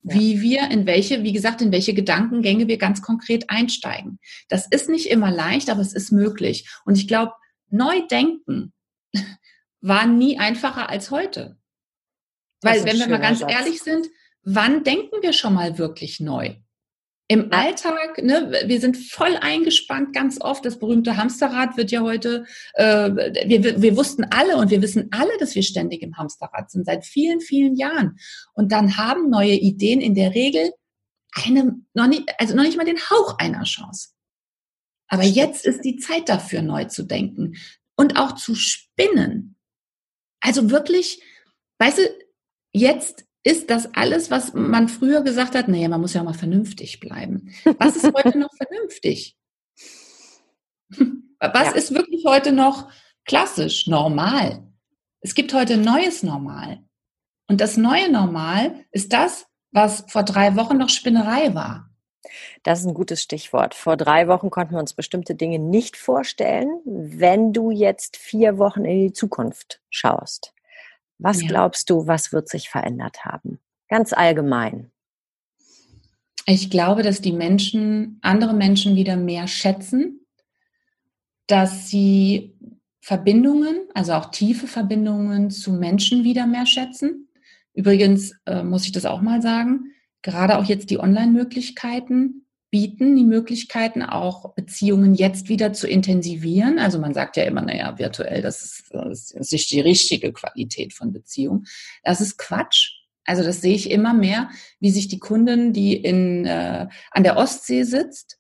Ja. 0.03 0.15
Wie 0.15 0.41
wir 0.41 0.71
in 0.71 0.87
welche, 0.87 1.25
wie 1.25 1.33
gesagt, 1.33 1.61
in 1.61 1.73
welche 1.73 1.93
Gedankengänge 1.93 2.69
wir 2.69 2.79
ganz 2.79 3.03
konkret 3.03 3.51
einsteigen. 3.51 4.21
Das 4.49 4.67
ist 4.71 4.89
nicht 4.89 5.11
immer 5.11 5.33
leicht, 5.33 5.71
aber 5.71 5.81
es 5.81 5.93
ist 5.93 6.13
möglich. 6.13 6.71
Und 6.85 6.97
ich 6.97 7.09
glaube, 7.09 7.33
neu 7.69 8.07
denken 8.07 8.73
war 9.81 10.07
nie 10.07 10.39
einfacher 10.39 10.89
als 10.89 11.11
heute. 11.11 11.59
Weil, 12.63 12.85
wenn 12.85 12.99
wir 12.99 13.09
mal 13.09 13.21
ganz 13.21 13.41
Satz. 13.41 13.53
ehrlich 13.53 13.83
sind, 13.83 14.07
wann 14.43 14.85
denken 14.85 15.17
wir 15.21 15.33
schon 15.33 15.55
mal 15.55 15.79
wirklich 15.79 16.21
neu? 16.21 16.57
Im 17.31 17.53
Alltag, 17.53 18.23
ne, 18.23 18.63
wir 18.65 18.81
sind 18.81 18.97
voll 18.97 19.37
eingespannt 19.37 20.15
ganz 20.15 20.41
oft. 20.41 20.65
Das 20.65 20.79
berühmte 20.79 21.19
Hamsterrad 21.19 21.77
wird 21.77 21.91
ja 21.91 22.01
heute, 22.01 22.47
äh, 22.73 23.11
wir, 23.47 23.83
wir 23.83 23.97
wussten 23.99 24.25
alle 24.31 24.57
und 24.57 24.71
wir 24.71 24.81
wissen 24.81 25.09
alle, 25.11 25.37
dass 25.39 25.55
wir 25.55 25.63
ständig 25.63 26.01
im 26.01 26.17
Hamsterrad 26.17 26.71
sind, 26.71 26.87
seit 26.87 27.05
vielen, 27.05 27.43
vielen 27.43 27.77
Jahren. 27.77 28.19
Und 28.55 28.73
dann 28.73 28.97
haben 28.97 29.29
neue 29.29 29.53
Ideen 29.53 30.01
in 30.01 30.15
der 30.15 30.35
Regel 30.35 30.73
eine, 31.33 31.79
noch 31.93 32.07
nicht, 32.07 32.25
also 32.39 32.55
noch 32.55 32.63
nicht 32.63 32.79
mal 32.79 32.87
den 32.87 32.99
Hauch 32.99 33.37
einer 33.39 33.65
Chance. 33.65 34.09
Aber 35.09 35.25
jetzt 35.25 35.67
ist 35.67 35.83
die 35.83 35.97
Zeit 35.97 36.31
dafür, 36.31 36.63
neu 36.63 36.85
zu 36.85 37.03
denken 37.03 37.57
und 37.95 38.19
auch 38.19 38.37
zu 38.37 38.55
spinnen. 38.55 39.57
Also 40.41 40.71
wirklich, 40.71 41.23
weißt 41.79 41.99
du, 41.99 42.03
jetzt 42.73 43.28
ist 43.49 43.71
das 43.71 43.95
alles, 43.95 44.31
was 44.31 44.53
man 44.53 44.89
früher 44.89 45.23
gesagt 45.23 45.55
hat, 45.55 45.69
naja, 45.69 45.89
man 45.89 46.03
muss 46.03 46.13
ja 46.13 46.23
mal 46.23 46.35
vernünftig 46.35 47.01
bleiben. 47.01 47.51
Was 47.79 47.97
ist 47.97 48.13
heute 48.13 48.39
noch 48.39 48.53
vernünftig? 48.55 49.37
Was 51.41 51.69
ja. 51.69 51.73
ist 51.73 51.95
wirklich 51.95 52.25
heute 52.27 52.51
noch 52.51 52.91
klassisch, 53.25 53.87
normal? 53.87 54.67
Es 55.21 55.37
gibt 55.37 55.55
heute 55.55 55.75
ein 55.75 55.83
neues 55.83 56.25
Normal. 56.25 56.83
Und 57.47 57.61
das 57.61 57.77
neue 57.77 58.11
Normal 58.11 58.85
ist 58.91 59.13
das, 59.13 59.47
was 59.71 60.05
vor 60.09 60.25
drei 60.25 60.57
Wochen 60.57 60.77
noch 60.77 60.89
Spinnerei 60.89 61.55
war. 61.55 61.91
Das 62.65 62.81
ist 62.81 62.87
ein 62.87 62.95
gutes 62.95 63.23
Stichwort. 63.23 63.75
Vor 63.75 63.97
drei 63.97 64.27
Wochen 64.27 64.51
konnten 64.51 64.75
wir 64.75 64.81
uns 64.81 64.95
bestimmte 64.95 65.37
Dinge 65.37 65.61
nicht 65.61 65.97
vorstellen. 65.97 66.81
Wenn 66.85 67.53
du 67.53 67.71
jetzt 67.71 68.17
vier 68.17 68.59
Wochen 68.59 68.85
in 68.85 69.07
die 69.07 69.13
Zukunft 69.13 69.81
schaust, 69.91 70.53
was 71.19 71.43
ja. 71.43 71.49
glaubst 71.49 71.91
du, 71.91 72.07
was 72.07 72.33
wird 72.33 72.49
sich 72.49 72.69
verändert 72.69 73.25
haben? 73.25 73.59
Ganz 73.89 74.13
allgemein. 74.13 74.91
Ich 76.47 76.71
glaube, 76.71 77.03
dass 77.03 77.21
die 77.21 77.33
Menschen, 77.33 78.19
andere 78.23 78.55
Menschen 78.55 78.97
wieder 78.97 79.17
mehr 79.17 79.49
schätzen, 79.49 80.27
dass 81.47 81.89
sie 81.89 82.57
Verbindungen, 83.01 83.89
also 83.95 84.13
auch 84.13 84.31
tiefe 84.31 84.67
Verbindungen 84.67 85.51
zu 85.51 85.73
Menschen 85.73 86.25
wieder 86.25 86.47
mehr 86.47 86.67
schätzen. 86.67 87.29
Übrigens 87.75 88.35
äh, 88.47 88.63
muss 88.63 88.85
ich 88.87 88.93
das 88.93 89.05
auch 89.07 89.21
mal 89.21 89.43
sagen, 89.43 89.93
gerade 90.23 90.59
auch 90.59 90.65
jetzt 90.65 90.91
die 90.91 90.99
Online-Möglichkeiten 90.99 92.48
bieten 92.71 93.17
die 93.17 93.25
Möglichkeiten, 93.25 94.03
auch 94.03 94.55
Beziehungen 94.55 95.15
jetzt 95.15 95.49
wieder 95.49 95.73
zu 95.73 95.87
intensivieren. 95.87 96.79
Also 96.79 96.99
man 96.99 97.15
sagt 97.15 97.37
ja 97.37 97.45
immer, 97.45 97.63
naja, 97.63 97.99
virtuell, 97.99 98.43
das 98.43 98.63
ist, 98.63 98.85
das 98.93 99.31
ist 99.31 99.53
nicht 99.53 99.71
die 99.71 99.81
richtige 99.81 100.33
Qualität 100.33 100.93
von 100.93 101.13
Beziehung. 101.13 101.65
Das 102.03 102.21
ist 102.21 102.37
Quatsch. 102.37 102.91
Also 103.25 103.43
das 103.43 103.61
sehe 103.61 103.75
ich 103.75 103.91
immer 103.91 104.15
mehr, 104.15 104.51
wie 104.81 104.91
sich 104.91 105.09
die 105.09 105.19
Kundin, 105.19 105.73
die 105.73 105.95
in, 105.95 106.47
äh, 106.47 106.89
an 107.11 107.23
der 107.23 107.37
Ostsee 107.37 107.85
sitzt, 107.85 108.39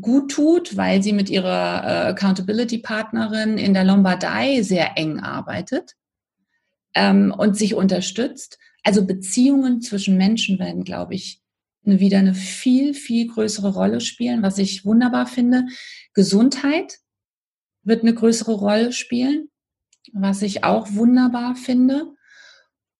gut 0.00 0.30
tut, 0.30 0.76
weil 0.76 1.02
sie 1.02 1.12
mit 1.12 1.28
ihrer 1.28 1.84
äh, 1.84 2.08
Accountability-Partnerin 2.10 3.58
in 3.58 3.74
der 3.74 3.84
Lombardei 3.84 4.62
sehr 4.62 4.96
eng 4.96 5.20
arbeitet 5.20 5.94
ähm, 6.94 7.34
und 7.36 7.56
sich 7.56 7.74
unterstützt. 7.74 8.58
Also 8.82 9.06
Beziehungen 9.06 9.82
zwischen 9.82 10.16
Menschen 10.16 10.58
werden, 10.58 10.84
glaube 10.84 11.14
ich, 11.14 11.40
wieder 11.84 12.18
eine 12.18 12.34
viel, 12.34 12.94
viel 12.94 13.28
größere 13.28 13.72
Rolle 13.72 14.00
spielen, 14.00 14.42
was 14.42 14.58
ich 14.58 14.84
wunderbar 14.84 15.26
finde. 15.26 15.66
Gesundheit 16.14 16.98
wird 17.82 18.02
eine 18.02 18.14
größere 18.14 18.52
Rolle 18.52 18.92
spielen, 18.92 19.50
was 20.12 20.42
ich 20.42 20.64
auch 20.64 20.92
wunderbar 20.92 21.56
finde. 21.56 22.14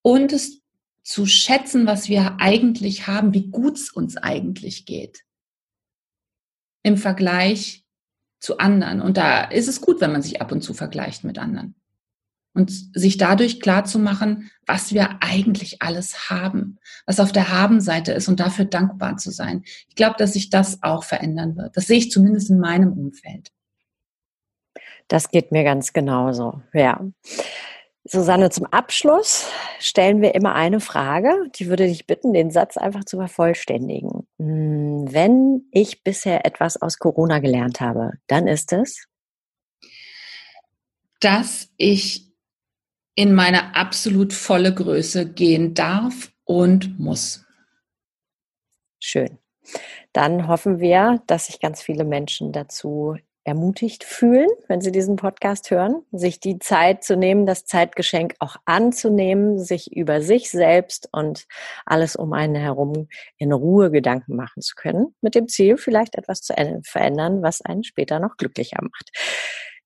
Und 0.02 0.32
es 0.32 0.62
zu 1.02 1.26
schätzen, 1.26 1.86
was 1.86 2.08
wir 2.08 2.36
eigentlich 2.40 3.06
haben, 3.06 3.34
wie 3.34 3.48
gut 3.48 3.76
es 3.76 3.90
uns 3.90 4.16
eigentlich 4.16 4.86
geht. 4.86 5.24
Im 6.82 6.96
Vergleich 6.96 7.84
zu 8.38 8.58
anderen. 8.58 9.02
Und 9.02 9.16
da 9.16 9.44
ist 9.44 9.68
es 9.68 9.80
gut, 9.80 10.00
wenn 10.00 10.12
man 10.12 10.22
sich 10.22 10.40
ab 10.40 10.52
und 10.52 10.62
zu 10.62 10.72
vergleicht 10.72 11.24
mit 11.24 11.38
anderen 11.38 11.79
und 12.52 12.70
sich 12.96 13.16
dadurch 13.16 13.60
klar 13.60 13.84
zu 13.84 13.98
machen, 13.98 14.50
was 14.66 14.92
wir 14.92 15.18
eigentlich 15.20 15.82
alles 15.82 16.30
haben, 16.30 16.78
was 17.06 17.20
auf 17.20 17.32
der 17.32 17.50
Haben-Seite 17.50 18.12
ist 18.12 18.28
und 18.28 18.40
dafür 18.40 18.64
dankbar 18.64 19.16
zu 19.16 19.30
sein. 19.30 19.62
Ich 19.88 19.94
glaube, 19.94 20.16
dass 20.18 20.32
sich 20.32 20.50
das 20.50 20.82
auch 20.82 21.04
verändern 21.04 21.56
wird. 21.56 21.76
Das 21.76 21.86
sehe 21.86 21.98
ich 21.98 22.10
zumindest 22.10 22.50
in 22.50 22.58
meinem 22.58 22.92
Umfeld. 22.92 23.50
Das 25.08 25.30
geht 25.30 25.52
mir 25.52 25.64
ganz 25.64 25.92
genauso, 25.92 26.62
ja. 26.72 27.00
Susanne, 28.04 28.50
zum 28.50 28.64
Abschluss 28.66 29.46
stellen 29.78 30.22
wir 30.22 30.34
immer 30.34 30.54
eine 30.54 30.80
Frage. 30.80 31.50
Die 31.56 31.68
würde 31.68 31.86
dich 31.86 32.06
bitten, 32.06 32.32
den 32.32 32.50
Satz 32.50 32.76
einfach 32.76 33.04
zu 33.04 33.18
vervollständigen. 33.18 34.26
Hm, 34.38 35.12
wenn 35.12 35.64
ich 35.70 36.02
bisher 36.02 36.46
etwas 36.46 36.80
aus 36.80 36.98
Corona 36.98 37.40
gelernt 37.40 37.80
habe, 37.80 38.12
dann 38.26 38.46
ist 38.46 38.72
es, 38.72 39.06
dass 41.20 41.68
ich 41.76 42.29
in 43.14 43.34
meine 43.34 43.74
absolut 43.74 44.32
volle 44.32 44.74
Größe 44.74 45.32
gehen 45.32 45.74
darf 45.74 46.32
und 46.44 46.98
muss. 46.98 47.44
Schön. 48.98 49.38
dann 50.12 50.48
hoffen 50.48 50.80
wir, 50.80 51.22
dass 51.26 51.46
sich 51.46 51.60
ganz 51.60 51.82
viele 51.82 52.04
Menschen 52.04 52.52
dazu 52.52 53.16
ermutigt 53.44 54.04
fühlen, 54.04 54.48
wenn 54.68 54.80
sie 54.80 54.92
diesen 54.92 55.16
Podcast 55.16 55.70
hören, 55.70 56.02
sich 56.12 56.40
die 56.40 56.58
Zeit 56.58 57.02
zu 57.02 57.16
nehmen, 57.16 57.46
das 57.46 57.64
Zeitgeschenk 57.64 58.34
auch 58.38 58.56
anzunehmen, 58.66 59.58
sich 59.58 59.92
über 59.96 60.20
sich 60.20 60.50
selbst 60.50 61.08
und 61.12 61.46
alles 61.86 62.16
um 62.16 62.32
einen 62.32 62.54
herum 62.54 63.08
in 63.38 63.52
Ruhe 63.52 63.90
Gedanken 63.90 64.36
machen 64.36 64.60
zu 64.60 64.74
können, 64.74 65.14
mit 65.22 65.34
dem 65.34 65.48
Ziel, 65.48 65.78
vielleicht 65.78 66.16
etwas 66.16 66.42
zu 66.42 66.54
verändern, 66.82 67.42
was 67.42 67.62
einen 67.62 67.82
später 67.82 68.20
noch 68.20 68.36
glücklicher 68.36 68.78
macht. 68.82 69.10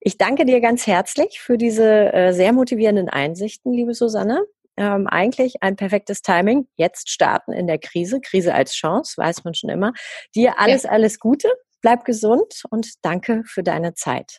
Ich 0.07 0.19
danke 0.19 0.45
dir 0.45 0.61
ganz 0.61 0.87
herzlich 0.87 1.40
für 1.40 1.59
diese 1.59 2.12
äh, 2.12 2.33
sehr 2.33 2.53
motivierenden 2.53 3.09
Einsichten, 3.09 3.73
liebe 3.73 3.95
Susanne. 3.95 4.45
Ähm, 4.77 5.07
eigentlich 5.07 5.62
ein 5.62 5.77
perfektes 5.77 6.23
Timing. 6.23 6.69
Jetzt 6.77 7.11
starten 7.11 7.53
in 7.53 7.67
der 7.67 7.79
Krise. 7.79 8.21
Krise 8.21 8.55
als 8.55 8.75
Chance, 8.75 9.14
weiß 9.17 9.45
man 9.45 9.55
schon 9.55 9.71
immer. 9.71 9.93
Dir 10.35 10.59
alles, 10.59 10.85
ja. 10.85 10.90
alles 10.90 11.19
Gute 11.19 11.49
Bleib 11.85 12.07
gesund 12.07 12.62
und 12.71 12.93
danke 13.03 13.43
für 13.45 13.62
deine 13.62 13.93
Zeit. 13.93 14.38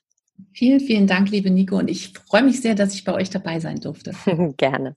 Vielen, 0.55 0.79
vielen 0.79 1.05
Dank, 1.05 1.29
liebe 1.29 1.51
Nico. 1.51 1.77
Und 1.77 1.91
ich 1.91 2.11
freue 2.27 2.41
mich 2.41 2.59
sehr, 2.59 2.73
dass 2.73 2.95
ich 2.95 3.03
bei 3.03 3.13
euch 3.13 3.29
dabei 3.29 3.59
sein 3.59 3.79
durfte. 3.79 4.13
Gerne. 4.57 4.95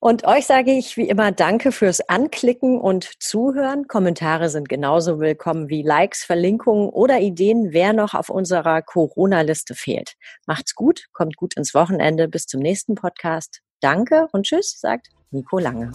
Und 0.00 0.24
euch 0.24 0.46
sage 0.46 0.70
ich 0.70 0.96
wie 0.96 1.08
immer 1.08 1.32
Danke 1.32 1.72
fürs 1.72 2.08
Anklicken 2.08 2.80
und 2.80 3.20
Zuhören. 3.20 3.88
Kommentare 3.88 4.48
sind 4.48 4.68
genauso 4.68 5.18
willkommen 5.18 5.68
wie 5.68 5.82
Likes, 5.82 6.22
Verlinkungen 6.22 6.88
oder 6.88 7.18
Ideen, 7.18 7.72
wer 7.72 7.92
noch 7.92 8.14
auf 8.14 8.28
unserer 8.28 8.80
Corona-Liste 8.80 9.74
fehlt. 9.74 10.14
Macht's 10.46 10.76
gut, 10.76 11.06
kommt 11.12 11.36
gut 11.36 11.56
ins 11.56 11.74
Wochenende. 11.74 12.28
Bis 12.28 12.46
zum 12.46 12.60
nächsten 12.60 12.94
Podcast. 12.94 13.60
Danke 13.80 14.28
und 14.30 14.44
Tschüss, 14.44 14.78
sagt 14.78 15.08
Nico 15.32 15.58
Lange. 15.58 15.90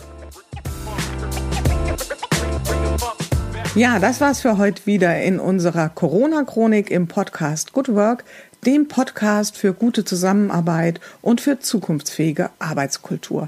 Ja, 3.73 3.99
das 3.99 4.19
war's 4.19 4.41
für 4.41 4.57
heute 4.57 4.85
wieder 4.85 5.21
in 5.21 5.39
unserer 5.39 5.87
Corona-Chronik 5.87 6.91
im 6.91 7.07
Podcast 7.07 7.71
Good 7.71 7.95
Work, 7.95 8.25
dem 8.65 8.89
Podcast 8.89 9.57
für 9.57 9.73
gute 9.73 10.03
Zusammenarbeit 10.03 10.99
und 11.21 11.39
für 11.39 11.59
zukunftsfähige 11.59 12.49
Arbeitskultur. 12.59 13.47